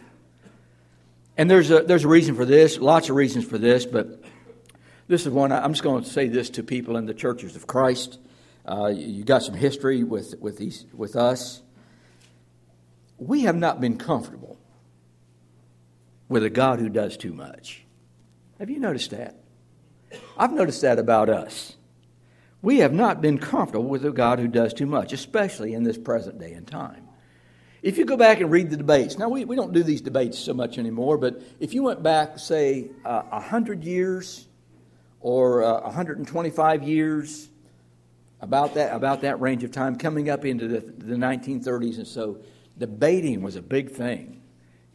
And 1.38 1.50
there's 1.50 1.72
a, 1.72 1.82
there's 1.82 2.04
a 2.04 2.08
reason 2.08 2.36
for 2.36 2.46
this, 2.46 2.78
lots 2.78 3.10
of 3.10 3.16
reasons 3.16 3.46
for 3.46 3.58
this, 3.58 3.86
but 3.86 4.22
this 5.08 5.26
is 5.26 5.30
one. 5.30 5.52
I'm 5.52 5.74
just 5.74 5.84
going 5.84 6.04
to 6.04 6.10
say 6.10 6.28
this 6.28 6.50
to 6.52 6.64
people 6.64 6.98
in 6.98 7.06
the 7.06 7.14
churches 7.14 7.56
of 7.56 7.66
Christ. 7.66 8.20
Uh, 8.66 8.88
you 8.88 9.24
got 9.24 9.42
some 9.42 9.56
history 9.56 10.04
with, 10.04 10.36
with, 10.40 10.58
these, 10.58 10.86
with 10.94 11.16
us. 11.16 11.62
We 13.18 13.42
have 13.42 13.56
not 13.56 13.82
been 13.82 13.98
comfortable 13.98 14.58
with 16.30 16.44
a 16.44 16.50
God 16.50 16.80
who 16.80 16.90
does 16.90 17.18
too 17.18 17.34
much. 17.34 17.84
Have 18.60 18.70
you 18.70 18.80
noticed 18.80 19.12
that? 19.12 19.36
I've 20.38 20.54
noticed 20.54 20.82
that 20.82 21.00
about 21.00 21.30
us. 21.30 21.76
We 22.62 22.80
have 22.80 22.94
not 22.94 23.22
been 23.22 23.40
comfortable 23.40 23.88
with 23.88 24.06
a 24.06 24.12
God 24.12 24.40
who 24.40 24.48
does 24.48 24.74
too 24.74 24.86
much, 24.86 25.14
especially 25.14 25.74
in 25.74 25.84
this 25.84 25.98
present 25.98 26.40
day 26.40 26.54
and 26.54 26.68
time. 26.68 27.08
If 27.82 27.98
you 27.98 28.06
go 28.06 28.16
back 28.16 28.40
and 28.40 28.52
read 28.52 28.70
the 28.70 28.78
debates, 28.78 29.18
now 29.18 29.30
we, 29.30 29.46
we 29.46 29.56
don't 29.56 29.74
do 29.74 29.82
these 29.82 30.02
debates 30.02 30.38
so 30.38 30.54
much 30.54 30.78
anymore, 30.78 31.18
but 31.18 31.42
if 31.60 31.74
you 31.74 31.82
went 31.82 32.04
back, 32.04 32.38
say, 32.38 32.92
uh, 33.04 33.24
100 33.24 33.84
years 33.84 34.46
or 35.20 35.64
uh, 35.64 35.82
125 35.82 36.84
years, 36.84 37.50
about 38.42 38.74
that, 38.74 38.94
about 38.96 39.22
that 39.22 39.40
range 39.40 39.64
of 39.64 39.72
time, 39.72 39.96
coming 39.96 40.30
up 40.30 40.46
into 40.46 40.68
the, 40.68 40.80
the 40.80 41.16
1930s 41.16 41.98
and 41.98 42.08
so, 42.08 42.40
debating 42.78 43.42
was 43.42 43.56
a 43.56 43.62
big 43.62 43.92
thing 43.92 44.42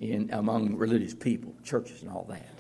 in, 0.01 0.29
among 0.33 0.77
religious 0.77 1.15
people, 1.15 1.55
churches, 1.63 2.03
and 2.03 2.11
all 2.11 2.27
that. 2.29 2.59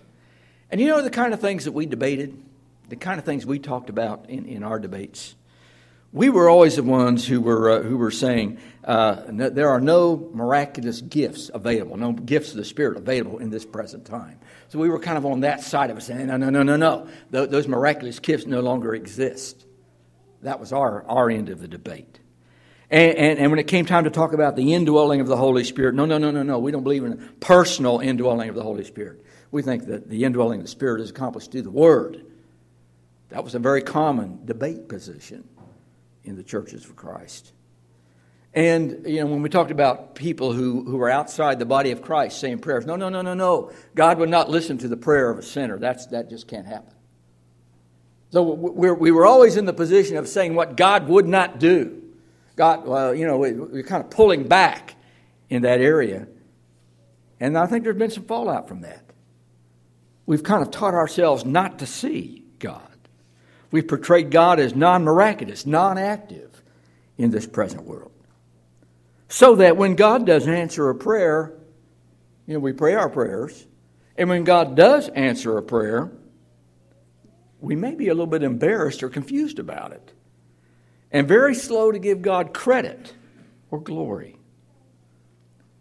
And 0.70 0.80
you 0.80 0.86
know 0.86 1.02
the 1.02 1.10
kind 1.10 1.34
of 1.34 1.40
things 1.40 1.64
that 1.64 1.72
we 1.72 1.86
debated? 1.86 2.40
The 2.88 2.96
kind 2.96 3.18
of 3.18 3.24
things 3.24 3.44
we 3.44 3.58
talked 3.58 3.90
about 3.90 4.28
in, 4.28 4.46
in 4.46 4.62
our 4.62 4.78
debates. 4.78 5.34
We 6.12 6.30
were 6.30 6.48
always 6.48 6.76
the 6.76 6.82
ones 6.82 7.26
who 7.26 7.40
were, 7.40 7.70
uh, 7.70 7.82
who 7.82 7.96
were 7.96 8.10
saying 8.10 8.58
uh, 8.84 9.24
no, 9.30 9.50
there 9.50 9.68
are 9.68 9.80
no 9.80 10.30
miraculous 10.32 11.00
gifts 11.00 11.50
available, 11.52 11.96
no 11.96 12.12
gifts 12.12 12.52
of 12.52 12.56
the 12.56 12.64
Spirit 12.64 12.96
available 12.96 13.38
in 13.38 13.50
this 13.50 13.66
present 13.66 14.04
time. 14.04 14.38
So 14.68 14.78
we 14.78 14.88
were 14.88 15.00
kind 15.00 15.18
of 15.18 15.26
on 15.26 15.40
that 15.40 15.60
side 15.62 15.90
of 15.90 15.98
it, 15.98 16.02
saying, 16.02 16.28
no, 16.28 16.36
no, 16.36 16.50
no, 16.50 16.62
no, 16.62 16.76
no. 16.76 17.08
Th- 17.32 17.50
those 17.50 17.66
miraculous 17.66 18.20
gifts 18.20 18.46
no 18.46 18.60
longer 18.60 18.94
exist. 18.94 19.66
That 20.42 20.60
was 20.60 20.72
our, 20.72 21.04
our 21.08 21.28
end 21.28 21.48
of 21.48 21.60
the 21.60 21.68
debate. 21.68 22.20
And, 22.88 23.16
and, 23.16 23.38
and, 23.40 23.50
when 23.50 23.58
it 23.58 23.66
came 23.66 23.84
time 23.84 24.04
to 24.04 24.10
talk 24.10 24.32
about 24.32 24.54
the 24.54 24.72
indwelling 24.72 25.20
of 25.20 25.26
the 25.26 25.36
Holy 25.36 25.64
Spirit, 25.64 25.96
no, 25.96 26.06
no, 26.06 26.18
no, 26.18 26.30
no, 26.30 26.44
no. 26.44 26.60
We 26.60 26.70
don't 26.70 26.84
believe 26.84 27.04
in 27.04 27.14
a 27.14 27.16
personal 27.40 27.98
indwelling 27.98 28.48
of 28.48 28.54
the 28.54 28.62
Holy 28.62 28.84
Spirit. 28.84 29.24
We 29.50 29.62
think 29.62 29.86
that 29.86 30.08
the 30.08 30.22
indwelling 30.22 30.60
of 30.60 30.66
the 30.66 30.70
Spirit 30.70 31.00
is 31.00 31.10
accomplished 31.10 31.50
through 31.50 31.62
the 31.62 31.70
Word. 31.70 32.25
That 33.30 33.44
was 33.44 33.54
a 33.54 33.58
very 33.58 33.82
common 33.82 34.44
debate 34.44 34.88
position 34.88 35.48
in 36.24 36.36
the 36.36 36.42
churches 36.42 36.84
of 36.84 36.96
Christ. 36.96 37.52
And, 38.54 39.02
you 39.06 39.20
know, 39.20 39.26
when 39.26 39.42
we 39.42 39.50
talked 39.50 39.70
about 39.70 40.14
people 40.14 40.52
who, 40.52 40.82
who 40.84 40.96
were 40.96 41.10
outside 41.10 41.58
the 41.58 41.66
body 41.66 41.90
of 41.90 42.00
Christ 42.00 42.40
saying 42.40 42.60
prayers, 42.60 42.86
no, 42.86 42.96
no, 42.96 43.10
no, 43.10 43.20
no, 43.20 43.34
no. 43.34 43.70
God 43.94 44.18
would 44.18 44.30
not 44.30 44.48
listen 44.48 44.78
to 44.78 44.88
the 44.88 44.96
prayer 44.96 45.28
of 45.28 45.38
a 45.38 45.42
sinner. 45.42 45.78
That's, 45.78 46.06
that 46.06 46.30
just 46.30 46.48
can't 46.48 46.66
happen. 46.66 46.94
So 48.30 48.42
we're, 48.42 48.94
we 48.94 49.10
were 49.10 49.26
always 49.26 49.56
in 49.56 49.66
the 49.66 49.72
position 49.74 50.16
of 50.16 50.26
saying 50.26 50.54
what 50.54 50.76
God 50.76 51.06
would 51.08 51.28
not 51.28 51.58
do. 51.58 52.02
God, 52.56 52.86
well, 52.86 53.14
you 53.14 53.26
know, 53.26 53.36
we're 53.36 53.82
kind 53.82 54.02
of 54.02 54.10
pulling 54.10 54.48
back 54.48 54.94
in 55.50 55.62
that 55.62 55.80
area. 55.80 56.26
And 57.38 57.58
I 57.58 57.66
think 57.66 57.84
there's 57.84 57.96
been 57.96 58.10
some 58.10 58.24
fallout 58.24 58.68
from 58.68 58.80
that. 58.80 59.04
We've 60.24 60.42
kind 60.42 60.62
of 60.62 60.70
taught 60.70 60.94
ourselves 60.94 61.44
not 61.44 61.80
to 61.80 61.86
see 61.86 62.42
God. 62.58 62.95
We've 63.70 63.86
portrayed 63.86 64.30
God 64.30 64.60
as 64.60 64.74
non 64.74 65.04
miraculous, 65.04 65.66
non 65.66 65.98
active 65.98 66.62
in 67.18 67.30
this 67.30 67.46
present 67.46 67.84
world. 67.84 68.12
So 69.28 69.56
that 69.56 69.76
when 69.76 69.96
God 69.96 70.26
doesn't 70.26 70.52
answer 70.52 70.88
a 70.88 70.94
prayer, 70.94 71.52
you 72.46 72.54
know, 72.54 72.60
we 72.60 72.72
pray 72.72 72.94
our 72.94 73.10
prayers, 73.10 73.66
And 74.16 74.28
when 74.30 74.44
God 74.44 74.76
does 74.76 75.08
answer 75.10 75.58
a 75.58 75.62
prayer, 75.62 76.10
we 77.60 77.76
may 77.76 77.94
be 77.94 78.08
a 78.08 78.14
little 78.14 78.26
bit 78.26 78.42
embarrassed 78.42 79.02
or 79.02 79.08
confused 79.08 79.58
about 79.58 79.92
it, 79.92 80.12
and 81.10 81.28
very 81.28 81.54
slow 81.54 81.92
to 81.92 81.98
give 81.98 82.22
God 82.22 82.54
credit 82.54 83.14
or 83.70 83.80
glory. 83.80 84.36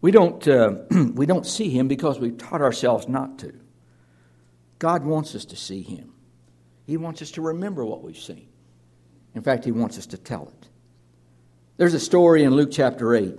We 0.00 0.10
don't, 0.10 0.46
uh, 0.46 0.74
we 1.14 1.26
don't 1.26 1.46
see 1.46 1.70
Him 1.70 1.88
because 1.88 2.18
we've 2.18 2.36
taught 2.36 2.60
ourselves 2.60 3.08
not 3.08 3.38
to. 3.40 3.54
God 4.78 5.04
wants 5.04 5.34
us 5.34 5.44
to 5.46 5.56
see 5.56 5.82
Him, 5.82 6.12
He 6.86 6.96
wants 6.96 7.20
us 7.20 7.32
to 7.32 7.42
remember 7.42 7.84
what 7.84 8.02
we've 8.02 8.16
seen. 8.16 8.48
In 9.34 9.42
fact, 9.42 9.64
He 9.64 9.72
wants 9.72 9.98
us 9.98 10.06
to 10.06 10.18
tell 10.18 10.48
it. 10.48 10.68
There's 11.76 11.94
a 11.94 12.00
story 12.00 12.44
in 12.44 12.54
Luke 12.54 12.70
chapter 12.72 13.14
8, 13.14 13.38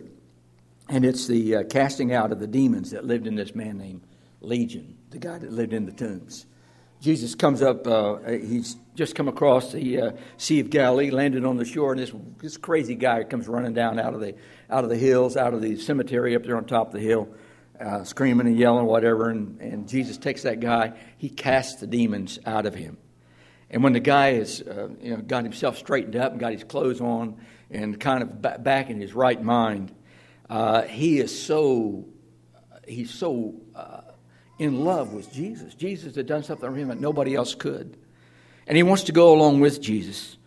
and 0.89 1.05
it's 1.05 1.27
the 1.27 1.55
uh, 1.55 1.63
casting 1.63 2.13
out 2.13 2.31
of 2.31 2.39
the 2.39 2.47
demons 2.47 2.91
that 2.91 3.05
lived 3.05 3.25
in 3.25 3.35
this 3.35 3.55
man 3.55 3.77
named 3.77 4.01
Legion, 4.41 4.97
the 5.09 5.17
guy 5.17 5.39
that 5.39 5.51
lived 5.51 5.73
in 5.73 5.85
the 5.85 5.91
tombs. 5.91 6.45
Jesus 6.99 7.35
comes 7.35 7.61
up, 7.61 7.87
uh, 7.87 8.17
he's 8.27 8.75
just 8.95 9.15
come 9.15 9.27
across 9.27 9.71
the 9.71 10.01
uh, 10.01 10.11
Sea 10.37 10.59
of 10.59 10.69
Galilee, 10.69 11.11
landed 11.11 11.45
on 11.45 11.57
the 11.57 11.65
shore, 11.65 11.93
and 11.93 12.01
this, 12.01 12.11
this 12.39 12.57
crazy 12.57 12.95
guy 12.95 13.23
comes 13.23 13.47
running 13.47 13.73
down 13.73 13.99
out 13.99 14.13
of, 14.13 14.19
the, 14.19 14.35
out 14.69 14.83
of 14.83 14.89
the 14.89 14.97
hills, 14.97 15.37
out 15.37 15.53
of 15.53 15.61
the 15.61 15.77
cemetery 15.77 16.35
up 16.35 16.43
there 16.43 16.57
on 16.57 16.65
top 16.65 16.87
of 16.87 16.93
the 16.93 16.99
hill, 16.99 17.29
uh, 17.79 18.03
screaming 18.03 18.47
and 18.47 18.57
yelling, 18.57 18.85
whatever. 18.85 19.29
And, 19.29 19.61
and 19.61 19.87
Jesus 19.87 20.17
takes 20.17 20.43
that 20.43 20.59
guy, 20.59 20.93
he 21.17 21.29
casts 21.29 21.79
the 21.79 21.87
demons 21.87 22.39
out 22.45 22.65
of 22.65 22.73
him. 22.73 22.97
And 23.69 23.83
when 23.83 23.93
the 23.93 23.99
guy 23.99 24.33
has 24.33 24.61
uh, 24.61 24.89
you 25.01 25.11
know, 25.11 25.17
got 25.17 25.43
himself 25.43 25.77
straightened 25.77 26.15
up 26.15 26.31
and 26.31 26.39
got 26.39 26.53
his 26.53 26.63
clothes 26.63 27.01
on 27.01 27.35
and 27.69 27.99
kind 27.99 28.23
of 28.23 28.63
back 28.63 28.89
in 28.89 28.99
his 28.99 29.13
right 29.13 29.41
mind, 29.41 29.93
uh, 30.49 30.83
he 30.83 31.19
is 31.19 31.37
so 31.37 32.05
he's 32.87 33.11
so 33.11 33.55
uh, 33.75 34.01
in 34.57 34.85
love 34.85 35.11
with 35.11 35.33
Jesus. 35.33 35.73
Jesus 35.73 36.15
had 36.15 36.27
done 36.27 36.43
something 36.43 36.69
for 36.69 36.77
him 36.77 36.87
that 36.87 37.01
nobody 37.01 37.35
else 37.35 37.55
could, 37.55 37.97
and 38.67 38.77
he 38.77 38.83
wants 38.83 39.03
to 39.03 39.11
go 39.11 39.33
along 39.33 39.59
with 39.59 39.81
Jesus. 39.81 40.37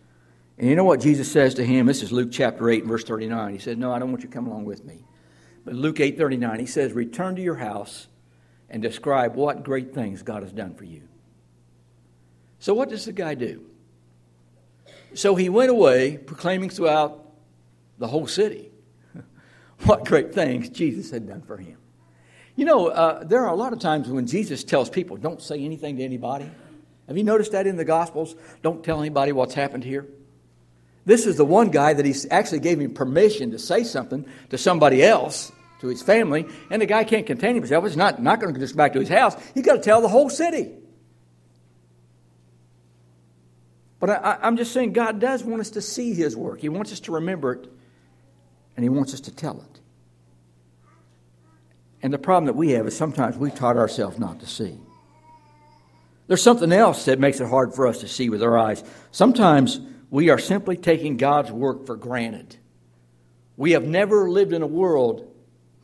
And 0.57 0.67
you 0.67 0.75
know 0.75 0.83
what 0.83 0.99
Jesus 0.99 1.31
says 1.31 1.53
to 1.55 1.63
him? 1.63 1.85
This 1.85 2.01
is 2.01 2.11
Luke 2.11 2.29
chapter 2.31 2.71
eight, 2.71 2.85
verse 2.85 3.03
thirty-nine. 3.03 3.53
He 3.53 3.59
said, 3.59 3.77
"No, 3.77 3.93
I 3.93 3.99
don't 3.99 4.09
want 4.09 4.23
you 4.23 4.29
to 4.29 4.33
come 4.33 4.47
along 4.47 4.65
with 4.65 4.83
me." 4.83 5.05
But 5.63 5.75
Luke 5.75 5.99
eight 5.99 6.17
thirty-nine, 6.17 6.59
he 6.59 6.65
says, 6.65 6.91
"Return 6.93 7.35
to 7.35 7.41
your 7.43 7.57
house 7.57 8.07
and 8.67 8.81
describe 8.81 9.35
what 9.35 9.61
great 9.63 9.93
things 9.93 10.23
God 10.23 10.41
has 10.41 10.51
done 10.51 10.73
for 10.73 10.85
you." 10.85 11.03
So, 12.61 12.73
what 12.73 12.89
does 12.89 13.05
the 13.05 13.11
guy 13.11 13.33
do? 13.33 13.65
So 15.13 15.35
he 15.35 15.49
went 15.49 15.71
away, 15.71 16.17
proclaiming 16.17 16.69
throughout 16.69 17.25
the 17.97 18.07
whole 18.07 18.27
city 18.27 18.71
what 19.83 20.05
great 20.05 20.33
things 20.33 20.69
Jesus 20.69 21.11
had 21.11 21.27
done 21.27 21.41
for 21.41 21.57
him. 21.57 21.77
You 22.55 22.65
know, 22.65 22.87
uh, 22.87 23.23
there 23.23 23.41
are 23.41 23.51
a 23.51 23.55
lot 23.55 23.73
of 23.73 23.79
times 23.79 24.07
when 24.07 24.27
Jesus 24.27 24.63
tells 24.63 24.89
people, 24.89 25.17
don't 25.17 25.41
say 25.41 25.63
anything 25.63 25.97
to 25.97 26.03
anybody. 26.03 26.49
Have 27.07 27.17
you 27.17 27.23
noticed 27.23 27.51
that 27.53 27.65
in 27.65 27.77
the 27.77 27.83
Gospels? 27.83 28.35
Don't 28.61 28.83
tell 28.83 28.99
anybody 28.99 29.31
what's 29.31 29.55
happened 29.55 29.83
here. 29.83 30.07
This 31.03 31.25
is 31.25 31.37
the 31.37 31.45
one 31.45 31.71
guy 31.71 31.93
that 31.93 32.05
he 32.05 32.13
actually 32.29 32.59
gave 32.59 32.79
him 32.79 32.93
permission 32.93 33.51
to 33.51 33.59
say 33.59 33.83
something 33.83 34.23
to 34.51 34.57
somebody 34.57 35.03
else, 35.03 35.51
to 35.79 35.87
his 35.87 36.03
family, 36.03 36.45
and 36.69 36.79
the 36.79 36.85
guy 36.85 37.05
can't 37.05 37.25
contain 37.25 37.55
himself. 37.55 37.83
He's 37.85 37.97
not, 37.97 38.21
not 38.21 38.39
going 38.39 38.53
to 38.53 38.59
just 38.59 38.77
back 38.77 38.93
to 38.93 38.99
his 38.99 39.09
house. 39.09 39.35
He's 39.55 39.65
got 39.65 39.77
to 39.77 39.81
tell 39.81 40.01
the 40.01 40.07
whole 40.07 40.29
city. 40.29 40.69
But 44.01 44.09
I, 44.09 44.39
I'm 44.41 44.57
just 44.57 44.73
saying, 44.73 44.91
God 44.91 45.19
does 45.21 45.43
want 45.43 45.61
us 45.61 45.69
to 45.71 45.81
see 45.81 46.13
His 46.13 46.35
work. 46.35 46.59
He 46.59 46.69
wants 46.69 46.91
us 46.91 46.99
to 47.01 47.13
remember 47.13 47.53
it, 47.53 47.71
and 48.75 48.83
He 48.83 48.89
wants 48.89 49.13
us 49.13 49.21
to 49.21 49.31
tell 49.31 49.61
it. 49.61 49.79
And 52.01 52.11
the 52.11 52.17
problem 52.17 52.47
that 52.47 52.55
we 52.55 52.71
have 52.71 52.87
is 52.87 52.97
sometimes 52.97 53.37
we've 53.37 53.53
taught 53.53 53.77
ourselves 53.77 54.17
not 54.17 54.39
to 54.39 54.47
see. 54.47 54.77
There's 56.27 56.41
something 56.41 56.71
else 56.71 57.05
that 57.05 57.19
makes 57.19 57.39
it 57.39 57.47
hard 57.47 57.75
for 57.75 57.85
us 57.85 57.99
to 57.99 58.07
see 58.07 58.29
with 58.29 58.41
our 58.41 58.57
eyes. 58.57 58.83
Sometimes 59.11 59.79
we 60.09 60.29
are 60.29 60.39
simply 60.39 60.77
taking 60.77 61.17
God's 61.17 61.51
work 61.51 61.85
for 61.85 61.95
granted. 61.95 62.55
We 63.55 63.71
have 63.71 63.83
never 63.83 64.31
lived 64.31 64.51
in 64.51 64.63
a 64.63 64.67
world 64.67 65.31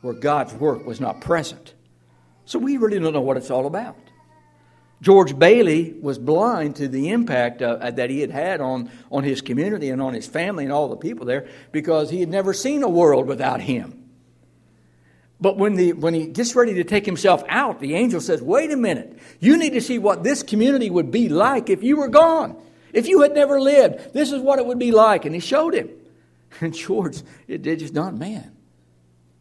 where 0.00 0.14
God's 0.14 0.54
work 0.54 0.84
was 0.84 1.00
not 1.00 1.20
present. 1.20 1.74
So 2.46 2.58
we 2.58 2.78
really 2.78 2.98
don't 2.98 3.12
know 3.12 3.20
what 3.20 3.36
it's 3.36 3.50
all 3.50 3.66
about. 3.66 3.96
George 5.00 5.38
Bailey 5.38 5.94
was 6.00 6.18
blind 6.18 6.76
to 6.76 6.88
the 6.88 7.10
impact 7.10 7.62
uh, 7.62 7.90
that 7.90 8.10
he 8.10 8.20
had 8.20 8.30
had 8.30 8.60
on, 8.60 8.90
on 9.12 9.22
his 9.22 9.40
community 9.40 9.90
and 9.90 10.02
on 10.02 10.12
his 10.12 10.26
family 10.26 10.64
and 10.64 10.72
all 10.72 10.88
the 10.88 10.96
people 10.96 11.24
there 11.24 11.46
because 11.70 12.10
he 12.10 12.20
had 12.20 12.28
never 12.28 12.52
seen 12.52 12.82
a 12.82 12.88
world 12.88 13.26
without 13.26 13.60
him. 13.60 14.08
But 15.40 15.56
when, 15.56 15.74
the, 15.74 15.92
when 15.92 16.14
he 16.14 16.26
gets 16.26 16.56
ready 16.56 16.74
to 16.74 16.84
take 16.84 17.06
himself 17.06 17.44
out, 17.48 17.78
the 17.78 17.94
angel 17.94 18.20
says, 18.20 18.42
Wait 18.42 18.72
a 18.72 18.76
minute. 18.76 19.18
You 19.38 19.56
need 19.56 19.74
to 19.74 19.80
see 19.80 19.98
what 19.98 20.24
this 20.24 20.42
community 20.42 20.90
would 20.90 21.12
be 21.12 21.28
like 21.28 21.70
if 21.70 21.84
you 21.84 21.96
were 21.96 22.08
gone. 22.08 22.60
If 22.92 23.06
you 23.06 23.20
had 23.20 23.34
never 23.34 23.60
lived, 23.60 24.12
this 24.14 24.32
is 24.32 24.40
what 24.40 24.58
it 24.58 24.66
would 24.66 24.80
be 24.80 24.90
like. 24.90 25.24
And 25.26 25.34
he 25.34 25.40
showed 25.40 25.74
him. 25.74 25.90
And 26.60 26.74
George, 26.74 27.18
it, 27.46 27.66
it 27.66 27.76
just 27.76 27.92
dawned, 27.92 28.18
man, 28.18 28.56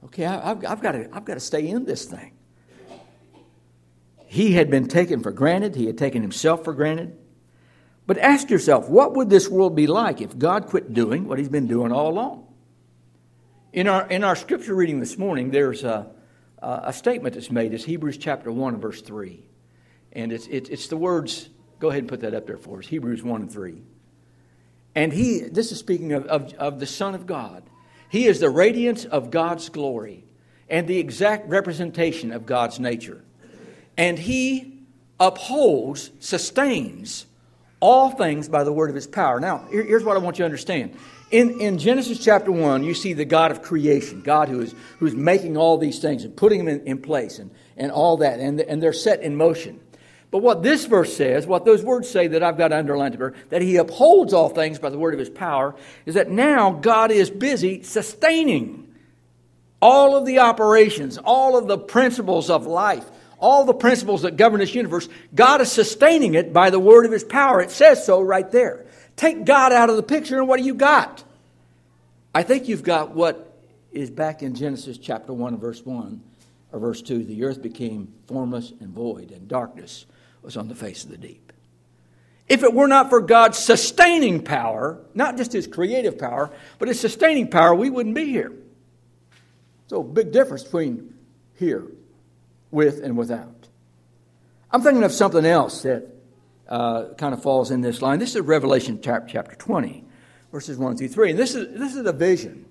okay, 0.03 0.25
I, 0.25 0.51
I've, 0.51 0.65
I've, 0.65 0.85
I've 1.13 1.25
got 1.25 1.33
to 1.35 1.39
stay 1.39 1.65
in 1.65 1.85
this 1.85 2.03
thing. 2.03 2.36
He 4.27 4.53
had 4.53 4.69
been 4.69 4.87
taken 4.87 5.23
for 5.23 5.31
granted, 5.31 5.75
he 5.75 5.85
had 5.85 5.97
taken 5.97 6.21
himself 6.21 6.65
for 6.65 6.73
granted. 6.73 7.17
But 8.05 8.17
ask 8.17 8.49
yourself, 8.49 8.89
what 8.89 9.15
would 9.15 9.29
this 9.29 9.49
world 9.49 9.75
be 9.75 9.87
like 9.87 10.21
if 10.21 10.37
God 10.37 10.67
quit 10.67 10.93
doing 10.93 11.27
what 11.27 11.39
he's 11.39 11.49
been 11.49 11.67
doing 11.67 11.91
all 11.91 12.09
along? 12.09 12.47
In 13.73 13.87
our, 13.87 14.07
in 14.07 14.23
our 14.23 14.35
scripture 14.35 14.75
reading 14.75 14.99
this 14.99 15.17
morning, 15.17 15.51
there's 15.51 15.83
a, 15.83 16.09
a 16.59 16.93
statement 16.93 17.35
that's 17.35 17.51
made. 17.51 17.73
It's 17.73 17.83
Hebrews 17.83 18.17
chapter 18.17 18.51
1 18.51 18.79
verse 18.79 19.01
3. 19.01 19.43
And 20.13 20.31
it's, 20.31 20.47
it's, 20.47 20.69
it's 20.69 20.87
the 20.87 20.97
words, 20.97 21.49
go 21.79 21.89
ahead 21.89 21.99
and 21.99 22.09
put 22.09 22.21
that 22.21 22.33
up 22.33 22.47
there 22.47 22.57
for 22.57 22.79
us 22.79 22.87
Hebrews 22.87 23.23
1 23.23 23.41
and 23.41 23.51
3. 23.51 23.81
And 24.95 25.13
he, 25.13 25.41
this 25.41 25.71
is 25.71 25.79
speaking 25.79 26.13
of, 26.13 26.25
of, 26.25 26.53
of 26.55 26.79
the 26.79 26.85
Son 26.85 27.13
of 27.13 27.27
God. 27.27 27.63
He 28.09 28.25
is 28.25 28.39
the 28.39 28.49
radiance 28.49 29.05
of 29.05 29.31
God's 29.31 29.69
glory 29.69 30.25
and 30.69 30.87
the 30.87 30.97
exact 30.97 31.47
representation 31.49 32.31
of 32.31 32.45
God's 32.45 32.79
nature 32.79 33.23
and 33.97 34.17
he 34.17 34.83
upholds, 35.19 36.11
sustains 36.19 37.25
all 37.79 38.11
things 38.11 38.49
by 38.49 38.63
the 38.63 38.73
word 38.73 38.89
of 38.89 38.95
his 38.95 39.07
power. 39.07 39.39
Now, 39.39 39.67
here's 39.69 40.03
what 40.03 40.17
I 40.17 40.19
want 40.19 40.37
you 40.37 40.43
to 40.43 40.45
understand. 40.45 40.97
In, 41.29 41.59
in 41.59 41.77
Genesis 41.77 42.23
chapter 42.23 42.51
1, 42.51 42.83
you 42.83 42.93
see 42.93 43.13
the 43.13 43.25
God 43.25 43.51
of 43.51 43.61
creation, 43.61 44.21
God 44.21 44.49
who 44.49 44.61
is, 44.61 44.73
who's 44.99 45.13
making 45.13 45.57
all 45.57 45.77
these 45.77 45.99
things 45.99 46.23
and 46.23 46.35
putting 46.35 46.59
them 46.59 46.67
in, 46.67 46.87
in 46.87 47.01
place 47.01 47.39
and, 47.39 47.51
and 47.75 47.91
all 47.91 48.17
that, 48.17 48.39
and, 48.39 48.61
and 48.61 48.81
they're 48.81 48.93
set 48.93 49.21
in 49.21 49.35
motion. 49.35 49.79
But 50.31 50.39
what 50.39 50.63
this 50.63 50.85
verse 50.85 51.15
says, 51.15 51.45
what 51.45 51.65
those 51.65 51.83
words 51.83 52.09
say 52.09 52.27
that 52.27 52.43
I've 52.43 52.57
got 52.57 52.73
underlined 52.73 53.15
here, 53.15 53.33
that 53.49 53.61
he 53.61 53.77
upholds 53.77 54.33
all 54.33 54.49
things 54.49 54.79
by 54.79 54.89
the 54.89 54.97
word 54.97 55.13
of 55.13 55.19
his 55.19 55.29
power, 55.29 55.75
is 56.05 56.15
that 56.15 56.29
now 56.29 56.71
God 56.71 57.11
is 57.11 57.29
busy 57.29 57.83
sustaining 57.83 58.93
all 59.81 60.17
of 60.17 60.25
the 60.25 60.39
operations, 60.39 61.17
all 61.17 61.57
of 61.57 61.67
the 61.67 61.77
principles 61.77 62.49
of 62.49 62.65
life, 62.65 63.05
all 63.39 63.65
the 63.65 63.73
principles 63.73 64.23
that 64.23 64.37
govern 64.37 64.59
this 64.59 64.73
universe, 64.73 65.07
God 65.33 65.61
is 65.61 65.71
sustaining 65.71 66.33
it 66.33 66.53
by 66.53 66.69
the 66.69 66.79
word 66.79 67.05
of 67.05 67.11
his 67.11 67.23
power. 67.23 67.61
It 67.61 67.71
says 67.71 68.05
so 68.05 68.21
right 68.21 68.49
there. 68.51 68.85
Take 69.15 69.45
God 69.45 69.71
out 69.71 69.89
of 69.89 69.95
the 69.95 70.03
picture, 70.03 70.37
and 70.37 70.47
what 70.47 70.59
do 70.59 70.65
you 70.65 70.75
got? 70.75 71.23
I 72.33 72.43
think 72.43 72.67
you've 72.67 72.83
got 72.83 73.11
what 73.11 73.53
is 73.91 74.09
back 74.11 74.43
in 74.43 74.55
Genesis 74.55 74.97
chapter 74.97 75.33
1 75.33 75.57
verse 75.57 75.83
1 75.83 76.21
or 76.71 76.79
verse 76.79 77.01
2 77.01 77.23
the 77.23 77.43
earth 77.45 77.61
became 77.61 78.13
formless 78.27 78.73
and 78.79 78.89
void, 78.89 79.31
and 79.31 79.47
darkness 79.47 80.05
was 80.41 80.57
on 80.57 80.67
the 80.67 80.75
face 80.75 81.03
of 81.03 81.09
the 81.09 81.17
deep. 81.17 81.51
If 82.47 82.63
it 82.63 82.73
were 82.73 82.87
not 82.87 83.09
for 83.09 83.21
God's 83.21 83.57
sustaining 83.57 84.43
power, 84.43 84.99
not 85.13 85.35
just 85.35 85.51
his 85.51 85.67
creative 85.67 86.17
power, 86.17 86.49
but 86.79 86.87
his 86.87 86.99
sustaining 86.99 87.49
power, 87.49 87.75
we 87.75 87.89
wouldn't 87.89 88.15
be 88.15 88.25
here. 88.25 88.53
So, 89.87 90.03
big 90.03 90.31
difference 90.31 90.63
between 90.63 91.13
here 91.55 91.87
with 92.71 93.03
and 93.03 93.17
without. 93.17 93.67
I'm 94.71 94.81
thinking 94.81 95.03
of 95.03 95.11
something 95.11 95.45
else 95.45 95.83
that 95.83 96.07
uh, 96.67 97.13
kind 97.17 97.33
of 97.33 97.41
falls 97.41 97.71
in 97.71 97.81
this 97.81 98.01
line. 98.01 98.19
This 98.19 98.35
is 98.35 98.41
Revelation 98.41 98.99
chapter 99.01 99.55
20, 99.55 100.03
verses 100.51 100.77
1 100.77 100.97
through 100.97 101.07
3. 101.07 101.31
And 101.31 101.39
this 101.39 101.55
is, 101.55 101.79
this 101.79 101.95
is 101.95 102.05
a 102.05 102.11
vision 102.11 102.65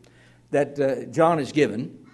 that 0.51 0.79
uh, 0.79 1.05
John 1.07 1.39
is 1.39 1.53
given. 1.53 2.07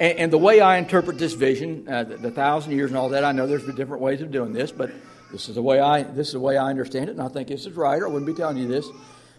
And, 0.00 0.18
and, 0.18 0.32
the 0.32 0.38
way 0.38 0.60
I 0.60 0.78
interpret 0.78 1.18
this 1.18 1.34
vision, 1.34 1.86
uh, 1.88 2.04
the, 2.04 2.16
the, 2.16 2.30
thousand 2.30 2.72
years 2.72 2.90
and 2.90 2.98
all 2.98 3.10
that, 3.10 3.24
I 3.24 3.32
know 3.32 3.46
there's 3.46 3.64
different 3.74 4.00
ways 4.00 4.22
of 4.22 4.30
doing 4.30 4.52
this, 4.52 4.72
but 4.72 4.90
this 5.30 5.48
is 5.48 5.56
the 5.56 5.62
way 5.62 5.80
I, 5.80 6.04
this 6.04 6.28
is 6.28 6.32
the 6.34 6.40
way 6.40 6.56
I 6.56 6.70
understand 6.70 7.10
it, 7.10 7.12
and 7.12 7.22
I 7.22 7.28
think 7.28 7.48
this 7.48 7.66
is 7.66 7.74
right, 7.74 8.00
or 8.00 8.06
I 8.06 8.10
wouldn't 8.10 8.26
be 8.26 8.34
telling 8.34 8.56
you 8.56 8.68
this. 8.68 8.88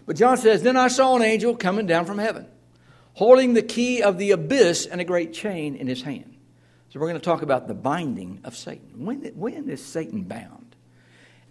But 0.06 0.16
John 0.16 0.36
says, 0.36 0.62
Then 0.62 0.76
I 0.76 0.88
saw 0.88 1.16
an 1.16 1.22
angel 1.22 1.56
coming 1.56 1.86
down 1.86 2.04
from 2.04 2.18
heaven, 2.18 2.46
holding 3.14 3.54
the 3.54 3.62
key 3.62 4.02
of 4.02 4.18
the 4.18 4.30
abyss 4.30 4.86
and 4.86 5.00
a 5.00 5.04
great 5.04 5.32
chain 5.32 5.74
in 5.74 5.86
his 5.86 6.02
hand. 6.02 6.29
So 6.90 6.98
we're 6.98 7.06
going 7.06 7.20
to 7.20 7.24
talk 7.24 7.42
about 7.42 7.68
the 7.68 7.74
binding 7.74 8.40
of 8.42 8.56
Satan. 8.56 9.06
When, 9.06 9.20
when 9.36 9.70
is 9.70 9.84
Satan 9.84 10.24
bound? 10.24 10.74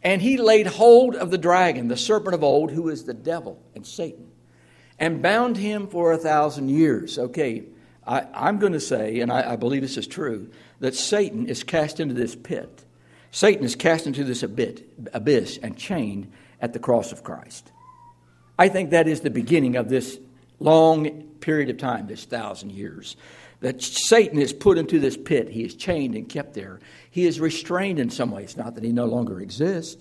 And 0.04 0.22
he 0.22 0.38
laid 0.38 0.68
hold 0.68 1.16
of 1.16 1.32
the 1.32 1.38
dragon, 1.38 1.88
the 1.88 1.98
serpent 1.98 2.36
of 2.36 2.44
old, 2.44 2.72
who 2.72 2.90
is 2.90 3.06
the 3.06 3.14
devil 3.14 3.62
and 3.74 3.88
Satan, 3.88 4.32
and 4.98 5.22
bound 5.22 5.56
him 5.56 5.88
for 5.88 6.12
a 6.12 6.18
thousand 6.18 6.70
years. 6.70 7.18
Okay, 7.18 7.64
I, 8.06 8.50
am 8.50 8.60
going 8.60 8.74
to 8.74 8.82
say, 8.82 9.22
and 9.22 9.32
I, 9.32 9.54
I 9.54 9.56
believe 9.56 9.82
this 9.82 9.98
is 9.98 10.08
true, 10.08 10.50
that 10.82 10.94
Satan 10.94 11.48
is 11.48 11.64
cast 11.64 12.02
into 12.02 12.14
this 12.14 12.36
pit. 12.36 12.84
Satan 13.32 13.64
is 13.64 13.76
cast 13.76 14.08
into 14.08 14.26
this 14.26 14.44
abyss 14.44 15.60
and 15.62 15.78
chained 15.78 16.32
at 16.60 16.74
the 16.74 16.80
cross 16.80 17.14
of 17.14 17.24
Christ. 17.24 17.72
I 18.58 18.68
think 18.68 18.90
that 18.90 19.08
is 19.08 19.22
the 19.22 19.30
beginning 19.30 19.78
of 19.78 19.88
this 19.88 20.20
long 20.60 21.24
period 21.40 21.70
of 21.70 21.78
time, 21.78 22.08
this 22.08 22.26
thousand 22.26 22.72
years, 22.72 23.16
that 23.62 23.82
Satan 23.82 24.40
is 24.40 24.54
put 24.54 24.78
into 24.78 25.00
this 25.00 25.18
pit. 25.18 25.50
He 25.50 25.64
is 25.64 25.76
chained 25.76 26.16
and 26.16 26.30
kept 26.30 26.54
there. 26.54 26.80
He 27.12 27.26
is 27.26 27.40
restrained 27.40 28.00
in 28.00 28.10
some 28.10 28.32
way. 28.32 28.44
It's 28.44 28.58
not 28.58 28.76
that 28.76 28.84
he 28.84 28.92
no 28.92 29.06
longer 29.06 29.42
exists, 29.42 29.98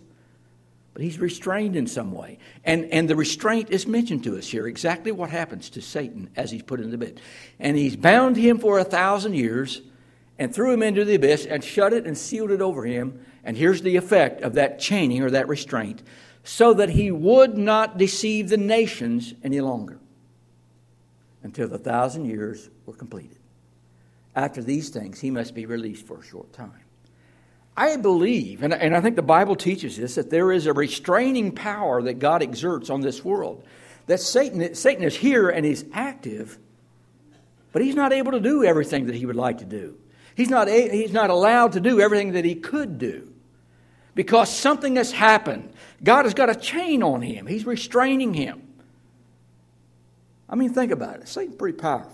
but 0.94 1.02
he's 1.02 1.18
restrained 1.18 1.74
in 1.74 1.86
some 1.86 2.12
way. 2.12 2.38
And, 2.64 2.84
and 2.86 3.08
the 3.08 3.16
restraint 3.16 3.70
is 3.70 3.86
mentioned 3.86 4.24
to 4.24 4.36
us 4.38 4.48
here 4.48 4.66
exactly 4.66 5.10
what 5.10 5.30
happens 5.30 5.70
to 5.70 5.82
Satan 5.82 6.30
as 6.36 6.50
he's 6.50 6.62
put 6.62 6.80
in 6.80 6.90
the 6.90 6.98
pit. 6.98 7.18
And 7.58 7.76
he's 7.76 7.96
bound 7.96 8.36
him 8.36 8.58
for 8.58 8.78
a 8.78 8.84
thousand 8.84 9.34
years 9.34 9.82
and 10.38 10.54
threw 10.54 10.72
him 10.72 10.82
into 10.82 11.04
the 11.04 11.16
abyss 11.16 11.46
and 11.46 11.64
shut 11.64 11.92
it 11.92 12.06
and 12.06 12.16
sealed 12.16 12.52
it 12.52 12.60
over 12.60 12.84
him. 12.84 13.24
And 13.42 13.56
here's 13.56 13.82
the 13.82 13.96
effect 13.96 14.42
of 14.42 14.54
that 14.54 14.78
chaining 14.78 15.22
or 15.22 15.30
that 15.30 15.48
restraint 15.48 16.02
so 16.44 16.74
that 16.74 16.90
he 16.90 17.10
would 17.10 17.58
not 17.58 17.98
deceive 17.98 18.48
the 18.48 18.56
nations 18.56 19.34
any 19.42 19.60
longer 19.60 19.98
until 21.42 21.68
the 21.68 21.78
thousand 21.78 22.24
years 22.24 22.70
were 22.86 22.94
completed. 22.94 23.37
After 24.38 24.62
these 24.62 24.90
things, 24.90 25.20
he 25.20 25.32
must 25.32 25.52
be 25.52 25.66
released 25.66 26.06
for 26.06 26.20
a 26.20 26.22
short 26.22 26.52
time. 26.52 26.80
I 27.76 27.96
believe, 27.96 28.62
and, 28.62 28.72
and 28.72 28.96
I 28.96 29.00
think 29.00 29.16
the 29.16 29.22
Bible 29.22 29.56
teaches 29.56 29.96
this, 29.96 30.14
that 30.14 30.30
there 30.30 30.52
is 30.52 30.66
a 30.66 30.72
restraining 30.72 31.50
power 31.50 32.00
that 32.02 32.20
God 32.20 32.40
exerts 32.40 32.88
on 32.88 33.00
this 33.00 33.24
world. 33.24 33.64
That 34.06 34.20
Satan, 34.20 34.76
Satan 34.76 35.02
is 35.02 35.16
here 35.16 35.48
and 35.48 35.66
he's 35.66 35.84
active, 35.92 36.56
but 37.72 37.82
he's 37.82 37.96
not 37.96 38.12
able 38.12 38.30
to 38.30 38.40
do 38.40 38.62
everything 38.62 39.06
that 39.06 39.16
he 39.16 39.26
would 39.26 39.34
like 39.34 39.58
to 39.58 39.64
do. 39.64 39.98
He's 40.36 40.50
not, 40.50 40.68
he's 40.68 41.12
not 41.12 41.30
allowed 41.30 41.72
to 41.72 41.80
do 41.80 42.00
everything 42.00 42.32
that 42.32 42.44
he 42.44 42.54
could 42.54 42.98
do 42.98 43.32
because 44.14 44.56
something 44.56 44.94
has 44.94 45.10
happened. 45.10 45.72
God 46.04 46.26
has 46.26 46.34
got 46.34 46.48
a 46.48 46.54
chain 46.54 47.02
on 47.02 47.22
him, 47.22 47.48
he's 47.48 47.66
restraining 47.66 48.34
him. 48.34 48.62
I 50.48 50.54
mean, 50.54 50.72
think 50.72 50.92
about 50.92 51.16
it. 51.16 51.28
Satan's 51.28 51.56
pretty 51.56 51.76
powerful. 51.76 52.12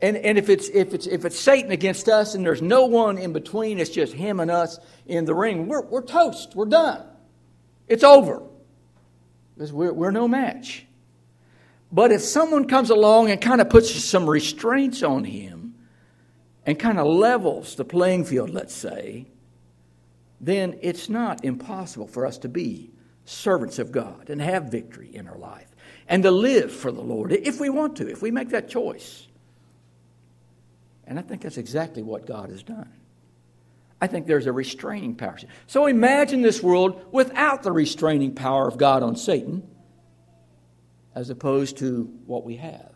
And, 0.00 0.16
and 0.16 0.36
if, 0.36 0.48
it's, 0.48 0.68
if, 0.68 0.92
it's, 0.92 1.06
if 1.06 1.24
it's 1.24 1.38
Satan 1.38 1.70
against 1.70 2.08
us 2.08 2.34
and 2.34 2.44
there's 2.44 2.60
no 2.60 2.84
one 2.84 3.16
in 3.16 3.32
between, 3.32 3.78
it's 3.78 3.90
just 3.90 4.12
him 4.12 4.40
and 4.40 4.50
us 4.50 4.78
in 5.06 5.24
the 5.24 5.34
ring, 5.34 5.68
we're, 5.68 5.82
we're 5.82 6.02
toast. 6.02 6.54
We're 6.54 6.66
done. 6.66 7.02
It's 7.88 8.04
over. 8.04 8.42
Because 9.54 9.72
we're, 9.72 9.92
we're 9.92 10.10
no 10.10 10.28
match. 10.28 10.86
But 11.90 12.12
if 12.12 12.20
someone 12.20 12.66
comes 12.68 12.90
along 12.90 13.30
and 13.30 13.40
kind 13.40 13.60
of 13.60 13.70
puts 13.70 13.90
some 14.04 14.28
restraints 14.28 15.02
on 15.02 15.24
him 15.24 15.74
and 16.66 16.78
kind 16.78 16.98
of 16.98 17.06
levels 17.06 17.76
the 17.76 17.84
playing 17.84 18.26
field, 18.26 18.50
let's 18.50 18.74
say, 18.74 19.26
then 20.40 20.78
it's 20.82 21.08
not 21.08 21.44
impossible 21.44 22.06
for 22.06 22.26
us 22.26 22.38
to 22.38 22.48
be 22.48 22.90
servants 23.24 23.78
of 23.78 23.92
God 23.92 24.28
and 24.28 24.42
have 24.42 24.64
victory 24.64 25.10
in 25.14 25.26
our 25.26 25.38
life 25.38 25.68
and 26.08 26.22
to 26.22 26.30
live 26.30 26.70
for 26.70 26.92
the 26.92 27.00
Lord 27.00 27.32
if 27.32 27.60
we 27.60 27.70
want 27.70 27.96
to, 27.96 28.08
if 28.10 28.20
we 28.20 28.30
make 28.30 28.50
that 28.50 28.68
choice. 28.68 29.25
And 31.06 31.18
I 31.18 31.22
think 31.22 31.42
that's 31.42 31.58
exactly 31.58 32.02
what 32.02 32.26
God 32.26 32.50
has 32.50 32.62
done. 32.62 32.90
I 34.00 34.06
think 34.06 34.26
there's 34.26 34.46
a 34.46 34.52
restraining 34.52 35.14
power. 35.14 35.38
So 35.66 35.86
imagine 35.86 36.42
this 36.42 36.62
world 36.62 37.06
without 37.12 37.62
the 37.62 37.72
restraining 37.72 38.34
power 38.34 38.68
of 38.68 38.76
God 38.76 39.02
on 39.02 39.16
Satan 39.16 39.66
as 41.14 41.30
opposed 41.30 41.78
to 41.78 42.12
what 42.26 42.44
we 42.44 42.56
have. 42.56 42.92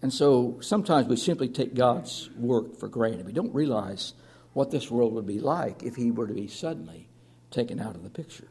And 0.00 0.12
so 0.12 0.58
sometimes 0.60 1.08
we 1.08 1.16
simply 1.16 1.48
take 1.48 1.74
God's 1.74 2.30
work 2.36 2.78
for 2.78 2.86
granted. 2.86 3.26
We 3.26 3.32
don't 3.32 3.52
realize 3.52 4.14
what 4.52 4.70
this 4.70 4.90
world 4.90 5.12
would 5.14 5.26
be 5.26 5.40
like 5.40 5.82
if 5.82 5.96
He 5.96 6.12
were 6.12 6.28
to 6.28 6.34
be 6.34 6.46
suddenly 6.46 7.08
taken 7.50 7.80
out 7.80 7.96
of 7.96 8.04
the 8.04 8.10
picture. 8.10 8.48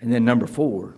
And 0.00 0.12
then, 0.12 0.24
number 0.24 0.46
four, 0.46 0.96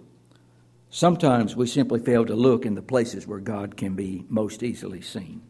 Sometimes 0.97 1.55
we 1.55 1.67
simply 1.67 2.01
fail 2.01 2.25
to 2.25 2.35
look 2.35 2.65
in 2.65 2.75
the 2.75 2.81
places 2.81 3.27
where 3.27 3.39
God 3.39 3.77
can 3.77 3.97
be 3.97 4.25
most 4.31 4.63
easily 4.63 5.03
seen. 5.03 5.43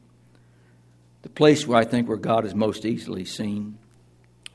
The 1.22 1.28
place 1.28 1.68
where 1.68 1.78
I 1.78 1.84
think 1.84 2.08
where 2.08 2.16
God 2.16 2.44
is 2.44 2.52
most 2.52 2.84
easily 2.84 3.24
seen, 3.24 3.78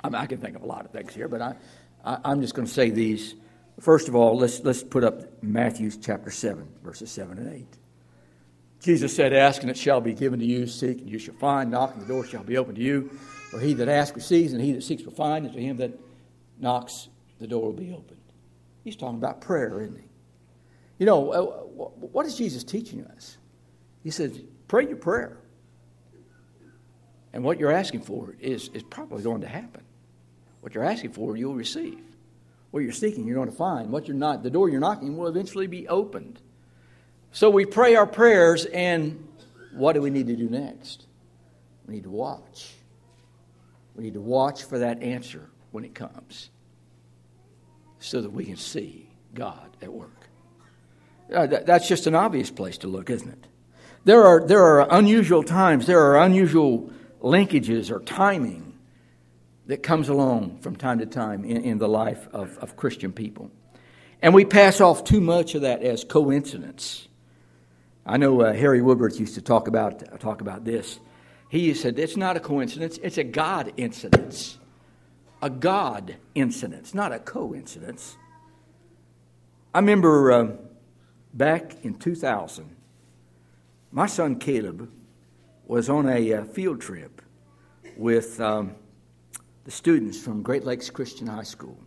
I, 0.04 0.10
mean, 0.10 0.16
I 0.16 0.26
can 0.26 0.40
think 0.40 0.58
of 0.58 0.64
a 0.64 0.66
lot 0.66 0.84
of 0.84 0.92
things 0.92 1.14
here, 1.14 1.30
but 1.30 1.42
I, 1.42 1.56
I, 2.04 2.34
am 2.34 2.42
just 2.42 2.56
going 2.56 2.68
to 2.68 2.74
say 2.74 2.90
these. 2.90 3.36
First 3.80 4.10
of 4.10 4.18
all, 4.18 4.36
let's, 4.36 4.60
let's 4.66 4.84
put 4.84 5.06
up 5.06 5.42
Matthew 5.42 5.90
chapter 5.92 6.30
7, 6.30 6.68
verses 6.84 7.10
7 7.10 7.38
and 7.38 7.54
8. 7.54 7.66
Jesus 8.82 9.16
said, 9.16 9.32
Ask 9.32 9.62
and 9.62 9.72
it 9.72 9.78
shall 9.78 10.02
be 10.02 10.14
given 10.14 10.42
to 10.42 10.46
you, 10.46 10.68
seek 10.68 11.00
and 11.00 11.10
you 11.10 11.20
shall 11.20 11.36
find, 11.36 11.72
knock 11.72 11.94
and 11.94 12.02
the 12.02 12.08
door 12.08 12.26
shall 12.26 12.44
be 12.44 12.58
opened 12.58 12.76
to 12.76 12.84
you. 12.84 13.18
For 13.50 13.62
he 13.62 13.76
that 13.76 13.88
asks 13.88 14.18
receives, 14.18 14.52
and 14.52 14.62
he 14.62 14.74
that 14.74 14.84
seeks 14.84 15.04
will 15.04 15.14
find, 15.14 15.46
and 15.46 15.56
to 15.56 15.62
him 15.62 15.78
that 15.78 15.98
knocks 16.60 17.08
the 17.40 17.48
door 17.48 17.62
will 17.62 17.72
be 17.72 17.94
opened. 17.94 18.20
He's 18.84 18.98
talking 18.98 19.20
about 19.20 19.40
prayer, 19.40 19.82
isn't 19.84 19.96
he? 19.96 20.11
You 21.02 21.08
know, 21.08 21.32
uh, 21.32 21.42
what 22.12 22.28
is 22.28 22.36
Jesus 22.36 22.64
teaching 22.64 23.04
us? 23.06 23.36
He 24.04 24.12
says, 24.12 24.40
pray 24.68 24.88
your 24.88 24.98
prayer. 24.98 25.36
And 27.34 27.44
what 27.44 27.60
you're 27.60 27.72
asking 27.72 28.02
for 28.02 28.36
is, 28.40 28.70
is 28.76 28.84
probably 28.84 29.24
going 29.24 29.42
to 29.42 29.48
happen. 29.48 29.82
What 30.60 30.76
you're 30.76 30.84
asking 30.84 31.14
for, 31.14 31.36
you'll 31.36 31.56
receive. 31.56 32.04
What 32.70 32.82
you're 32.82 32.92
seeking, 32.92 33.26
you're 33.26 33.34
going 33.34 33.50
to 33.50 33.56
find. 33.56 33.90
What 33.90 34.08
you're 34.08 34.16
not, 34.16 34.44
the 34.44 34.52
door 34.52 34.70
you're 34.70 34.80
knocking 34.80 35.18
will 35.18 35.28
eventually 35.28 35.66
be 35.66 35.88
opened. 35.88 36.40
So 37.32 37.50
we 37.50 37.66
pray 37.66 37.96
our 37.96 38.06
prayers, 38.06 38.66
and 38.66 39.28
what 39.74 39.94
do 39.94 40.04
we 40.04 40.12
need 40.12 40.28
to 40.28 40.36
do 40.36 40.50
next? 40.50 41.08
We 41.88 41.96
need 41.96 42.04
to 42.04 42.12
watch. 42.12 42.76
We 43.96 44.04
need 44.04 44.14
to 44.14 44.22
watch 44.22 44.66
for 44.66 44.78
that 44.78 45.02
answer 45.02 45.50
when 45.72 45.84
it 45.84 45.96
comes 45.96 46.52
so 47.98 48.22
that 48.22 48.30
we 48.30 48.46
can 48.46 48.56
see 48.56 49.10
God 49.34 49.76
at 49.82 49.92
work. 49.92 50.21
Uh, 51.34 51.48
that's 51.48 51.88
just 51.88 52.08
an 52.08 52.16
obvious 52.16 52.52
place 52.52 52.78
to 52.80 52.88
look, 52.88 53.10
isn't 53.10 53.30
it? 53.30 53.48
There 54.04 54.24
are, 54.24 54.46
there 54.46 54.64
are 54.64 54.88
unusual 54.92 55.44
times, 55.44 55.86
there 55.86 56.02
are 56.02 56.22
unusual 56.22 56.92
linkages 57.22 57.92
or 57.92 58.00
timing 58.00 58.80
that 59.68 59.84
comes 59.84 60.10
along 60.10 60.58
from 60.60 60.76
time 60.76 61.00
to 61.00 61.06
time 61.06 61.46
in, 61.46 61.58
in 61.58 61.78
the 61.78 61.88
life 61.88 62.28
of, 62.34 62.58
of 62.58 62.76
Christian 62.76 63.14
people. 63.14 63.52
And 64.22 64.34
we 64.34 64.44
pass 64.44 64.82
off 64.82 65.04
too 65.04 65.22
much 65.22 65.56
of 65.56 65.62
that 65.62 65.84
as 65.84 66.04
coincidence. 66.04 67.08
I 68.06 68.18
know 68.18 68.42
uh, 68.42 68.54
Harry 68.54 68.82
Woodworth 68.82 69.20
used 69.20 69.36
to 69.36 69.42
talk 69.42 69.68
about, 69.68 70.20
talk 70.20 70.42
about 70.42 70.66
this. 70.66 71.00
He 71.50 71.74
said, 71.76 72.00
It's 72.00 72.18
not 72.18 72.36
a 72.38 72.40
coincidence, 72.40 72.98
it's 73.04 73.18
a 73.18 73.24
God 73.24 73.72
incidence. 73.78 74.58
A 75.44 75.50
God 75.50 76.18
incidence, 76.36 76.94
not 76.94 77.12
a 77.12 77.20
coincidence. 77.20 78.18
I 79.74 79.80
remember. 79.80 80.32
Uh, 80.32 80.48
back 81.34 81.84
in 81.84 81.96
2000, 81.96 82.76
my 83.92 84.06
son 84.06 84.40
Caleb 84.40 84.90
was 85.66 85.90
on 85.90 86.08
a 86.08 86.34
uh, 86.34 86.44
field 86.46 86.82
trip 86.82 87.22
with 87.98 88.40
um, 88.40 88.76
the 89.64 89.72
students 89.72 90.20
from 90.20 90.42
Great 90.42 90.64
Lakes 90.64 90.90
Christian 90.90 91.28
High 91.28 91.44
School. 91.44 91.78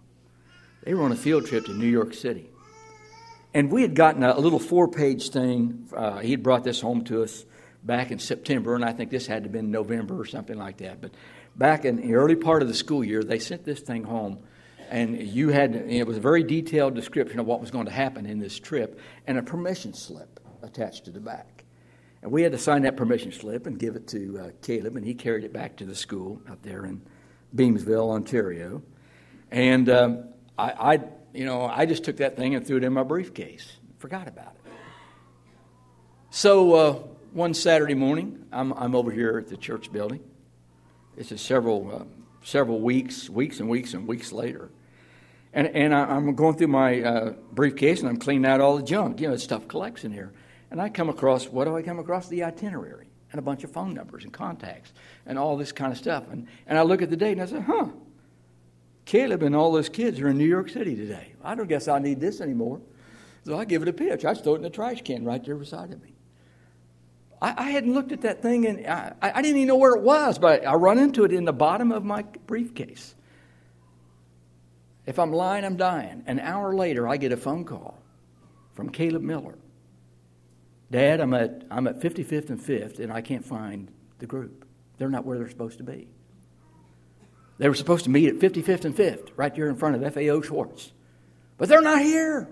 They 0.84 0.94
were 0.94 1.02
on 1.02 1.12
a 1.12 1.16
field 1.16 1.46
trip 1.46 1.64
to 1.66 1.72
New 1.72 1.88
York 1.88 2.14
City. 2.14 2.50
And 3.54 3.70
we 3.70 3.82
had 3.82 3.94
gotten 3.94 4.22
a, 4.22 4.38
little 4.38 4.58
four 4.58 4.88
page 4.88 5.30
thing. 5.30 5.88
Uh, 5.96 6.18
he 6.18 6.32
had 6.32 6.42
brought 6.42 6.64
this 6.64 6.80
home 6.80 7.04
to 7.04 7.22
us 7.22 7.44
back 7.82 8.10
in 8.10 8.18
September, 8.18 8.74
and 8.74 8.84
I 8.84 8.92
think 8.92 9.10
this 9.10 9.26
had 9.26 9.44
to 9.44 9.46
have 9.46 9.52
been 9.52 9.70
November 9.70 10.18
or 10.18 10.24
something 10.24 10.58
like 10.58 10.78
that. 10.78 11.00
But 11.00 11.12
back 11.54 11.84
in 11.84 11.96
the 11.96 12.14
early 12.14 12.36
part 12.36 12.62
of 12.62 12.68
the 12.68 12.74
school 12.74 13.04
year, 13.04 13.22
they 13.22 13.38
sent 13.38 13.64
this 13.64 13.80
thing 13.80 14.04
home 14.04 14.40
and 14.90 15.20
you 15.20 15.48
had 15.48 15.74
it 15.74 16.06
was 16.06 16.16
a 16.16 16.20
very 16.20 16.42
detailed 16.42 16.94
description 16.94 17.40
of 17.40 17.46
what 17.46 17.60
was 17.60 17.70
going 17.70 17.86
to 17.86 17.92
happen 17.92 18.26
in 18.26 18.38
this 18.38 18.58
trip 18.58 19.00
and 19.26 19.38
a 19.38 19.42
permission 19.42 19.92
slip 19.94 20.40
attached 20.62 21.04
to 21.04 21.10
the 21.10 21.20
back. 21.20 21.64
And 22.22 22.32
we 22.32 22.42
had 22.42 22.52
to 22.52 22.58
sign 22.58 22.82
that 22.82 22.96
permission 22.96 23.32
slip 23.32 23.66
and 23.66 23.78
give 23.78 23.96
it 23.96 24.08
to 24.08 24.38
uh, 24.38 24.50
caleb 24.62 24.96
and 24.96 25.04
he 25.04 25.14
carried 25.14 25.44
it 25.44 25.52
back 25.52 25.76
to 25.76 25.84
the 25.84 25.94
school 25.94 26.40
out 26.48 26.62
there 26.62 26.86
in 26.86 27.02
beamsville 27.54 28.10
ontario. 28.10 28.82
And 29.50 29.88
um, 29.90 30.24
I, 30.58 30.94
I, 30.94 31.00
you 31.32 31.44
know 31.44 31.66
i 31.66 31.84
just 31.84 32.04
took 32.04 32.18
that 32.18 32.36
thing 32.36 32.54
and 32.54 32.66
threw 32.66 32.76
it 32.76 32.84
in 32.84 32.92
my 32.92 33.02
briefcase 33.02 33.76
forgot 33.98 34.28
about 34.28 34.54
it. 34.64 34.72
So 36.30 36.74
uh, 36.74 36.92
one 37.32 37.54
saturday 37.54 37.94
morning 37.94 38.46
I'm, 38.52 38.72
I'm 38.72 38.94
over 38.94 39.10
here 39.10 39.38
at 39.38 39.48
the 39.48 39.56
church 39.56 39.92
building. 39.92 40.20
This 41.16 41.32
is 41.32 41.40
several 41.40 41.94
uh, 41.94 42.23
several 42.44 42.80
weeks, 42.80 43.28
weeks 43.28 43.58
and 43.58 43.68
weeks 43.68 43.94
and 43.94 44.06
weeks 44.06 44.30
later. 44.30 44.70
And, 45.52 45.68
and 45.68 45.94
I, 45.94 46.16
am 46.16 46.34
going 46.34 46.56
through 46.56 46.68
my 46.68 47.00
uh, 47.00 47.32
briefcase 47.52 48.00
and 48.00 48.08
I'm 48.08 48.18
cleaning 48.18 48.46
out 48.46 48.60
all 48.60 48.76
the 48.76 48.82
junk. 48.82 49.20
You 49.20 49.28
know, 49.28 49.34
it's 49.34 49.42
stuff 49.42 49.66
collects 49.66 50.04
in 50.04 50.12
here. 50.12 50.32
And 50.70 50.80
I 50.80 50.88
come 50.88 51.08
across, 51.08 51.46
what 51.46 51.64
do 51.64 51.76
I 51.76 51.82
come 51.82 51.98
across? 51.98 52.28
The 52.28 52.44
itinerary 52.44 53.08
and 53.32 53.38
a 53.38 53.42
bunch 53.42 53.64
of 53.64 53.70
phone 53.70 53.94
numbers 53.94 54.24
and 54.24 54.32
contacts 54.32 54.92
and 55.26 55.38
all 55.38 55.56
this 55.56 55.72
kind 55.72 55.90
of 55.92 55.98
stuff. 55.98 56.24
And, 56.30 56.46
and 56.66 56.78
I 56.78 56.82
look 56.82 57.02
at 57.02 57.10
the 57.10 57.16
date 57.16 57.32
and 57.32 57.42
I 57.42 57.46
say, 57.46 57.60
huh, 57.60 57.88
Caleb 59.04 59.42
and 59.42 59.54
all 59.54 59.72
those 59.72 59.88
kids 59.88 60.20
are 60.20 60.28
in 60.28 60.38
New 60.38 60.44
York 60.44 60.68
City 60.68 60.96
today. 60.96 61.34
I 61.42 61.54
don't 61.54 61.68
guess 61.68 61.88
I 61.88 61.98
need 61.98 62.20
this 62.20 62.40
anymore. 62.40 62.80
So 63.44 63.58
I 63.58 63.64
give 63.64 63.82
it 63.82 63.88
a 63.88 63.92
pitch. 63.92 64.24
I 64.24 64.34
throw 64.34 64.54
it 64.54 64.56
in 64.56 64.62
the 64.62 64.70
trash 64.70 65.02
can 65.02 65.24
right 65.24 65.44
there 65.44 65.56
beside 65.56 65.90
me. 66.02 66.13
I, 67.40 67.54
I 67.56 67.70
hadn't 67.70 67.94
looked 67.94 68.12
at 68.12 68.22
that 68.22 68.42
thing, 68.42 68.66
and 68.66 68.86
I, 68.86 69.14
I 69.20 69.42
didn't 69.42 69.56
even 69.56 69.68
know 69.68 69.76
where 69.76 69.94
it 69.94 70.02
was, 70.02 70.38
but 70.38 70.66
I 70.66 70.74
run 70.74 70.98
into 70.98 71.24
it 71.24 71.32
in 71.32 71.44
the 71.44 71.52
bottom 71.52 71.92
of 71.92 72.04
my 72.04 72.22
briefcase. 72.46 73.14
If 75.06 75.18
I'm 75.18 75.32
lying, 75.32 75.64
I'm 75.64 75.76
dying. 75.76 76.24
An 76.26 76.40
hour 76.40 76.74
later, 76.74 77.06
I 77.06 77.16
get 77.16 77.32
a 77.32 77.36
phone 77.36 77.64
call 77.64 77.98
from 78.74 78.90
Caleb 78.90 79.22
Miller. 79.22 79.58
Dad, 80.90 81.20
I'm 81.20 81.34
at, 81.34 81.64
I'm 81.70 81.86
at 81.86 82.00
55th 82.00 82.50
and 82.50 82.60
5th, 82.60 82.98
and 83.00 83.12
I 83.12 83.20
can't 83.20 83.44
find 83.44 83.90
the 84.18 84.26
group. 84.26 84.64
They're 84.98 85.10
not 85.10 85.24
where 85.24 85.38
they're 85.38 85.50
supposed 85.50 85.78
to 85.78 85.84
be. 85.84 86.08
They 87.58 87.68
were 87.68 87.74
supposed 87.74 88.04
to 88.04 88.10
meet 88.10 88.28
at 88.28 88.36
55th 88.36 88.84
and 88.84 88.96
5th, 88.96 89.30
right 89.36 89.54
here 89.54 89.68
in 89.68 89.76
front 89.76 90.02
of 90.02 90.14
FAO 90.14 90.40
Schwarz. 90.40 90.92
But 91.56 91.68
they're 91.68 91.80
not 91.80 92.00
here. 92.00 92.48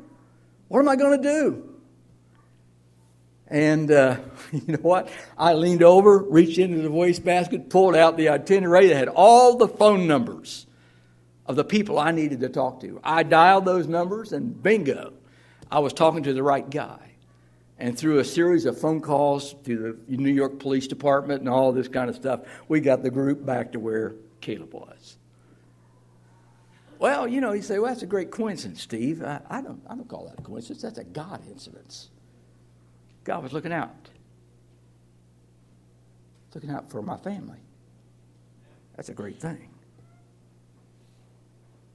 What 0.69 0.81
am 0.81 0.89
I 0.89 0.97
going 0.97 1.21
to 1.21 1.29
do? 1.29 1.72
And 3.53 3.91
uh, 3.91 4.17
you 4.53 4.63
know 4.67 4.79
what? 4.79 5.11
I 5.39 5.53
leaned 5.53 5.83
over, 5.83 6.19
reached 6.19 6.59
into 6.59 6.81
the 6.81 6.91
wastebasket, 6.91 7.69
pulled 7.69 7.95
out 7.95 8.17
the 8.17 8.31
itinerary 8.31 8.89
that 8.89 8.97
had 8.97 9.09
all 9.09 9.57
the 9.57 9.69
phone 9.69 10.09
numbers 10.09 10.67
of 11.45 11.55
the 11.55 11.65
people 11.65 11.99
I 11.99 12.13
needed 12.13 12.41
to 12.41 12.49
talk 12.49 12.81
to. 12.81 12.99
I 13.05 13.23
dialed 13.25 13.67
those 13.67 13.87
numbers, 13.87 14.33
and 14.33 14.61
bingo, 14.61 15.13
I 15.71 15.81
was 15.81 15.93
talking 15.93 16.23
to 16.23 16.33
the 16.33 16.43
right 16.43 16.69
guy. 16.69 16.99
And 17.79 17.99
through 17.99 18.21
a 18.21 18.25
series 18.25 18.65
of 18.65 18.81
phone 18.81 19.01
calls 19.01 19.55
to 19.65 19.99
the 20.09 20.17
New 20.17 20.33
York 20.33 20.59
Police 20.59 20.87
Department 20.87 21.41
and 21.41 21.49
all 21.49 21.73
this 21.73 21.89
kind 21.89 22.09
of 22.09 22.17
stuff, 22.17 22.41
we 22.69 22.81
got 22.81 23.03
the 23.03 23.11
group 23.11 23.45
back 23.45 23.73
to 23.73 23.81
where 23.81 24.15
Caleb 24.41 24.73
was. 24.73 25.19
Well, 26.99 27.27
you 27.27 27.41
know, 27.41 27.53
you 27.53 27.63
say, 27.63 27.79
well, 27.81 27.91
that's 27.91 28.05
a 28.05 28.07
great 28.07 28.31
coincidence, 28.31 28.81
Steve. 28.83 29.23
I, 29.23 29.41
I, 29.51 29.61
don't, 29.61 29.83
I 29.91 29.97
don't 29.97 30.09
call 30.09 30.27
that 30.27 30.39
a 30.39 30.43
coincidence. 30.43 30.83
That's 30.83 30.99
a 30.99 31.05
God 31.05 31.43
incidence. 31.51 32.11
God 33.25 33.43
was 33.43 33.53
looking 33.53 33.73
out, 33.73 34.11
looking 36.55 36.71
out 36.71 36.91
for 36.91 37.03
my 37.03 37.17
family. 37.17 37.59
That's 38.97 39.09
a 39.09 39.15
great 39.15 39.41
thing. 39.41 39.69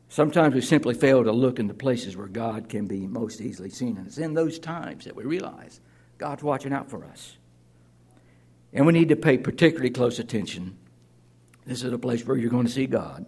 Sometimes 0.10 0.56
we 0.56 0.62
simply 0.62 0.94
fail 0.94 1.24
to 1.24 1.32
look 1.32 1.60
in 1.60 1.68
the 1.68 1.74
places 1.74 2.16
where 2.16 2.28
God 2.28 2.70
can 2.70 2.88
be 2.88 3.06
most 3.06 3.42
easily 3.42 3.70
seen. 3.70 3.98
And 3.98 4.08
it's 4.08 4.18
in 4.18 4.34
those 4.34 4.58
times 4.58 5.06
that 5.06 5.16
we 5.16 5.26
realize 5.26 5.82
God's 6.18 6.44
watching 6.44 6.74
out 6.74 6.90
for 6.90 7.04
us. 7.06 7.38
And 8.74 8.86
we 8.86 8.94
need 8.94 9.10
to 9.10 9.16
pay 9.16 9.38
particularly 9.38 9.90
close 9.90 10.20
attention. 10.20 10.78
This 11.66 11.84
is 11.84 11.92
a 11.92 11.98
place 11.98 12.26
where 12.26 12.38
you're 12.38 12.50
going 12.50 12.66
to 12.66 12.72
see 12.72 12.88
God. 12.88 13.26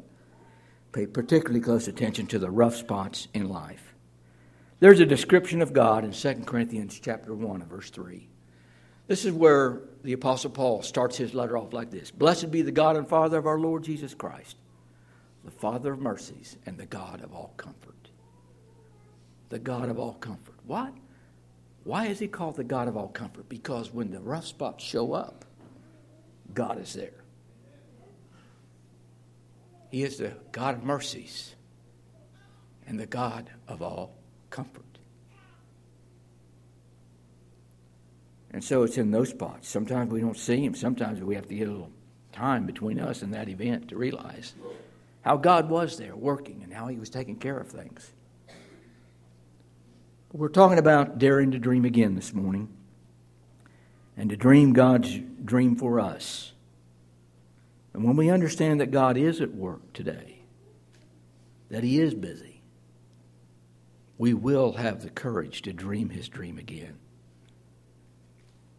Pay 0.92 1.06
particularly 1.06 1.60
close 1.60 1.88
attention 1.88 2.28
to 2.28 2.40
the 2.40 2.50
rough 2.50 2.76
spots 2.76 3.28
in 3.34 3.50
life. 3.50 3.89
There's 4.80 5.00
a 5.00 5.06
description 5.06 5.62
of 5.62 5.74
God 5.74 6.06
in 6.06 6.12
2 6.12 6.44
Corinthians 6.46 7.00
chapter 7.00 7.34
1 7.34 7.66
verse 7.66 7.90
3. 7.90 8.28
This 9.08 9.26
is 9.26 9.34
where 9.34 9.82
the 10.04 10.14
apostle 10.14 10.52
Paul 10.52 10.82
starts 10.84 11.18
his 11.18 11.34
letter 11.34 11.58
off 11.58 11.74
like 11.74 11.92
this. 11.92 12.12
Blessed 12.12 12.52
be 12.52 12.62
the 12.62 12.72
God 12.72 12.96
and 12.96 13.08
Father 13.08 13.38
of 13.38 13.48
our 13.48 13.60
Lord 13.60 13.84
Jesus 13.84 14.14
Christ 14.14 14.56
the 15.44 15.52
Father 15.52 15.94
of 15.94 16.00
mercies 16.00 16.58
and 16.66 16.78
the 16.78 16.86
God 16.86 17.24
of 17.24 17.34
all 17.34 17.54
comfort. 17.58 18.10
The 19.50 19.60
God 19.60 19.90
of 19.90 19.98
all 19.98 20.14
comfort. 20.14 20.56
Why? 20.66 20.92
Why 21.84 22.08
is 22.08 22.20
he 22.20 22.28
called 22.28 22.56
the 22.56 22.64
God 22.64 22.88
of 22.88 22.98
all 22.98 23.08
comfort? 23.08 23.50
Because 23.50 23.94
when 23.94 24.12
the 24.12 24.20
rough 24.20 24.46
spots 24.46 24.84
show 24.84 25.14
up, 25.14 25.46
God 26.54 26.80
is 26.80 26.94
there. 26.94 27.24
He 29.90 30.04
is 30.04 30.18
the 30.18 30.34
God 30.52 30.76
of 30.76 30.84
mercies 30.84 31.56
and 32.86 33.00
the 33.00 33.08
God 33.08 33.50
of 33.68 33.82
all 33.82 34.19
comfort. 34.50 34.84
And 38.52 38.64
so 38.64 38.84
it's 38.84 38.98
in 38.98 39.12
those 39.12 39.30
spots. 39.30 39.70
Sometimes 39.70 40.12
we 40.12 40.22
don't 40.22 40.38
see 40.38 40.64
him. 40.64 40.74
Sometimes 40.74 41.22
we 41.22 41.36
have 41.36 41.48
to 41.48 41.56
get 41.56 41.68
a 41.68 41.72
little 41.72 41.92
time 42.32 42.66
between 42.66 43.00
us 43.00 43.22
and 43.22 43.34
that 43.34 43.50
event 43.50 43.90
to 43.90 43.98
realize 43.98 44.54
how 45.22 45.38
God 45.38 45.70
was 45.70 45.98
there 45.98 46.16
working 46.16 46.62
and 46.64 46.74
how 46.74 46.88
He 46.88 46.98
was 46.98 47.10
taking 47.10 47.36
care 47.36 47.58
of 47.58 47.68
things. 47.68 48.12
We're 50.32 50.50
talking 50.50 50.78
about 50.78 51.18
daring 51.18 51.52
to 51.52 51.60
dream 51.60 51.86
again 51.86 52.16
this 52.16 52.34
morning 52.34 52.70
and 54.16 54.30
to 54.30 54.38
dream 54.38 54.74
God's 54.74 55.20
dream 55.44 55.76
for 55.76 56.00
us. 56.00 56.54
And 57.94 58.04
when 58.04 58.16
we 58.16 58.30
understand 58.30 58.80
that 58.80 58.92
God 58.92 59.18
is 59.18 59.42
at 59.42 59.54
work 59.54 59.94
today, 59.94 60.40
that 61.70 61.84
He 61.84 62.00
is 62.00 62.14
busy, 62.14 62.59
we 64.20 64.36
will 64.36 64.74
have 64.74 65.02
the 65.02 65.10
courage 65.10 65.64
to 65.64 65.74
dream 65.74 66.12
His 66.12 66.30
dream 66.30 66.60
again. 66.60 67.00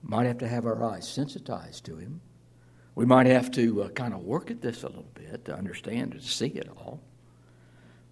Might 0.03 0.27
have 0.27 0.39
to 0.39 0.49
have 0.49 0.65
our 0.65 0.85
eyes 0.85 1.09
sensitized 1.09 1.85
to 1.87 1.97
Him 1.97 2.21
we 2.95 3.07
might 3.07 3.27
have 3.27 3.51
to 3.53 3.85
uh, 3.85 3.89
kind 3.89 4.13
of 4.13 4.21
work 4.21 4.51
at 4.51 4.61
this 4.61 4.83
a 4.83 4.89
little 4.89 5.11
bit 5.15 5.47
to 5.47 5.57
understand 5.57 6.13
and 6.13 6.23
see 6.23 6.49
it 6.49 6.69
all. 6.69 7.01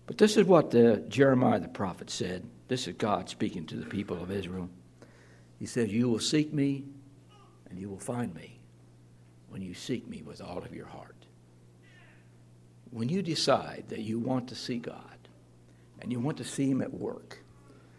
But 0.07 0.17
this 0.17 0.39
is 0.39 0.47
what 0.47 0.71
the, 0.71 1.05
Jeremiah 1.09 1.61
the 1.61 1.69
prophet 1.69 2.09
said. 2.09 2.49
This 2.69 2.89
is 2.89 2.95
God 2.95 3.29
speaking 3.29 3.67
to 3.67 3.77
the 3.77 3.85
people 3.85 4.23
of 4.23 4.31
Israel. 4.31 4.71
He 5.59 5.67
says, 5.67 5.93
You 5.93 6.09
will 6.09 6.21
seek 6.21 6.55
me 6.55 6.85
and 7.69 7.79
you 7.79 7.91
will 7.91 7.99
find 7.99 8.35
me 8.35 8.61
when 9.51 9.61
you 9.61 9.75
seek 9.75 10.09
me 10.09 10.23
with 10.23 10.41
all 10.41 10.59
of 10.59 10.75
your 10.75 10.87
heart. 10.87 11.27
When 12.91 13.11
you 13.11 13.21
decide 13.21 13.85
that 13.89 14.01
you 14.01 14.19
want 14.19 14.49
to 14.49 14.55
see 14.55 14.79
God 14.79 15.18
and 16.01 16.13
you 16.13 16.21
want 16.21 16.39
to 16.39 16.45
see 16.45 16.71
Him 16.71 16.83
at 16.83 16.93
work 16.93 17.39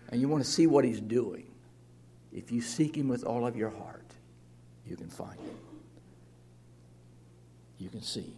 and 0.10 0.20
you 0.20 0.28
want 0.28 0.44
to 0.44 0.50
see 0.50 0.68
what 0.68 0.86
He's 0.86 1.02
doing, 1.02 1.52
if 2.34 2.52
you 2.52 2.62
seek 2.62 2.96
Him 2.96 3.08
with 3.08 3.24
all 3.24 3.46
of 3.46 3.56
your 3.56 3.70
heart, 3.70 4.12
you 4.86 4.96
can 4.96 5.10
find 5.10 5.40
Him 5.40 5.58
you 7.80 7.90
can 7.90 8.02
see. 8.02 8.34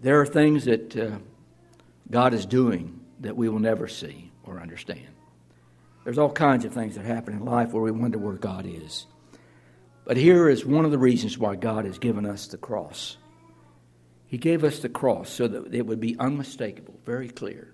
There 0.00 0.20
are 0.20 0.26
things 0.26 0.64
that 0.64 0.96
uh, 0.96 1.18
God 2.10 2.34
is 2.34 2.46
doing 2.46 3.00
that 3.20 3.36
we 3.36 3.48
will 3.48 3.58
never 3.58 3.86
see 3.88 4.30
or 4.44 4.60
understand. 4.60 5.06
There's 6.04 6.18
all 6.18 6.32
kinds 6.32 6.64
of 6.64 6.72
things 6.72 6.94
that 6.94 7.04
happen 7.04 7.34
in 7.34 7.44
life 7.44 7.72
where 7.72 7.82
we 7.82 7.90
wonder 7.90 8.18
where 8.18 8.34
God 8.34 8.64
is. 8.66 9.06
But 10.04 10.16
here 10.16 10.48
is 10.48 10.64
one 10.64 10.86
of 10.86 10.90
the 10.90 10.98
reasons 10.98 11.36
why 11.36 11.56
God 11.56 11.84
has 11.84 11.98
given 11.98 12.24
us 12.24 12.46
the 12.46 12.56
cross. 12.56 13.18
He 14.28 14.36
gave 14.36 14.62
us 14.62 14.78
the 14.78 14.90
cross 14.90 15.30
so 15.30 15.48
that 15.48 15.74
it 15.74 15.86
would 15.86 16.00
be 16.00 16.14
unmistakable, 16.18 17.00
very 17.04 17.30
clear. 17.30 17.72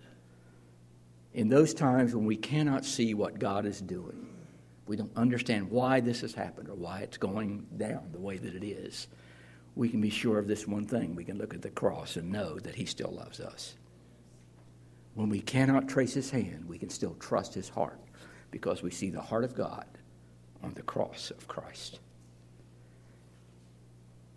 In 1.33 1.49
those 1.49 1.75
times 1.75 2.15
when 2.15 2.27
we 2.27 2.37
cannot 2.37 2.85
see 2.85 3.13
what 3.13 3.41
God 3.41 3.67
is 3.67 3.81
doing, 3.81 4.29
we 4.87 4.97
don't 4.97 5.17
understand 5.17 5.69
why 5.69 5.99
this 5.99 6.21
has 6.21 6.33
happened 6.33 6.69
or 6.69 6.77
why 6.77 7.01
it's 7.01 7.17
going 7.17 7.67
down 7.77 8.11
the 8.13 8.21
way 8.21 8.37
that 8.37 8.55
it 8.55 8.65
is, 8.65 9.09
we 9.75 9.89
can 9.89 10.01
be 10.01 10.11
sure 10.11 10.39
of 10.39 10.47
this 10.47 10.69
one 10.69 10.87
thing. 10.87 11.17
We 11.17 11.25
can 11.25 11.39
look 11.39 11.55
at 11.55 11.63
the 11.63 11.71
cross 11.71 12.17
and 12.17 12.31
know 12.31 12.61
that 12.61 12.77
He 12.77 12.87
still 12.87 13.11
loves 13.11 13.41
us. 13.41 13.75
When 15.15 15.29
we 15.29 15.41
cannot 15.41 15.89
trace 15.89 16.15
His 16.15 16.31
hand, 16.31 16.67
we 16.69 16.79
can 16.79 16.89
still 16.91 17.17
trust 17.19 17.55
His 17.55 17.69
heart 17.69 17.99
because 18.53 18.81
we 18.81 18.93
see 18.93 19.11
the 19.11 19.21
heart 19.21 19.43
of 19.43 19.57
God 19.57 19.87
on 20.63 20.75
the 20.75 20.83
cross 20.83 21.33
of 21.33 21.49
Christ. 21.49 21.99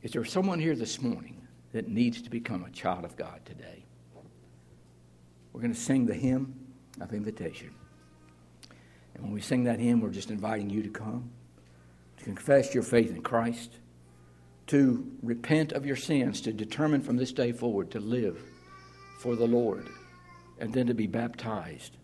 Is 0.01 0.13
there 0.13 0.25
someone 0.25 0.59
here 0.59 0.75
this 0.75 0.99
morning 0.99 1.36
that 1.77 1.87
needs 1.87 2.23
to 2.23 2.31
become 2.31 2.63
a 2.63 2.71
child 2.71 3.05
of 3.05 3.15
God 3.15 3.39
today? 3.45 3.85
We're 5.53 5.61
going 5.61 5.75
to 5.75 5.79
sing 5.79 6.07
the 6.07 6.15
hymn 6.15 6.55
of 6.99 7.13
invitation. 7.13 7.69
And 9.13 9.23
when 9.23 9.31
we 9.31 9.41
sing 9.41 9.65
that 9.65 9.79
hymn, 9.79 10.01
we're 10.01 10.09
just 10.09 10.31
inviting 10.31 10.71
you 10.71 10.81
to 10.81 10.89
come, 10.89 11.29
to 12.17 12.23
confess 12.23 12.73
your 12.73 12.81
faith 12.81 13.11
in 13.11 13.21
Christ, 13.21 13.77
to 14.67 15.07
repent 15.21 15.71
of 15.71 15.85
your 15.85 15.95
sins, 15.95 16.41
to 16.41 16.51
determine 16.51 17.01
from 17.01 17.15
this 17.15 17.31
day 17.31 17.51
forward 17.51 17.91
to 17.91 17.99
live 17.99 18.41
for 19.19 19.35
the 19.35 19.45
Lord, 19.47 19.87
and 20.59 20.73
then 20.73 20.87
to 20.87 20.95
be 20.95 21.05
baptized 21.05 21.95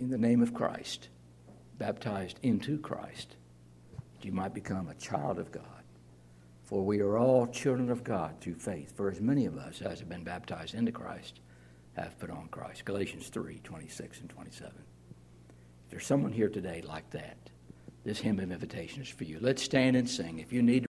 in 0.00 0.10
the 0.10 0.18
name 0.18 0.42
of 0.42 0.52
Christ, 0.52 1.08
baptized 1.78 2.38
into 2.42 2.76
Christ, 2.76 3.36
that 4.18 4.26
you 4.26 4.32
might 4.32 4.52
become 4.52 4.88
a 4.88 4.94
child 4.96 5.38
of 5.38 5.50
God. 5.50 5.71
For 6.72 6.80
we 6.80 7.00
are 7.00 7.18
all 7.18 7.46
children 7.48 7.90
of 7.90 8.02
God 8.02 8.40
through 8.40 8.54
faith. 8.54 8.96
For 8.96 9.10
as 9.10 9.20
many 9.20 9.44
of 9.44 9.58
us 9.58 9.82
as 9.82 9.98
have 9.98 10.08
been 10.08 10.24
baptized 10.24 10.74
into 10.74 10.90
Christ, 10.90 11.40
have 11.98 12.18
put 12.18 12.30
on 12.30 12.48
Christ. 12.48 12.86
Galatians 12.86 13.28
3 13.28 13.60
26 13.62 14.20
and 14.22 14.30
27. 14.30 14.72
If 14.78 15.90
there's 15.90 16.06
someone 16.06 16.32
here 16.32 16.48
today 16.48 16.80
like 16.80 17.10
that, 17.10 17.36
this 18.04 18.20
hymn 18.20 18.40
of 18.40 18.50
invitation 18.50 19.02
is 19.02 19.08
for 19.08 19.24
you. 19.24 19.36
Let's 19.38 19.62
stand 19.62 19.96
and 19.96 20.08
sing. 20.08 20.38
If 20.38 20.50
you 20.50 20.62
need 20.62 20.80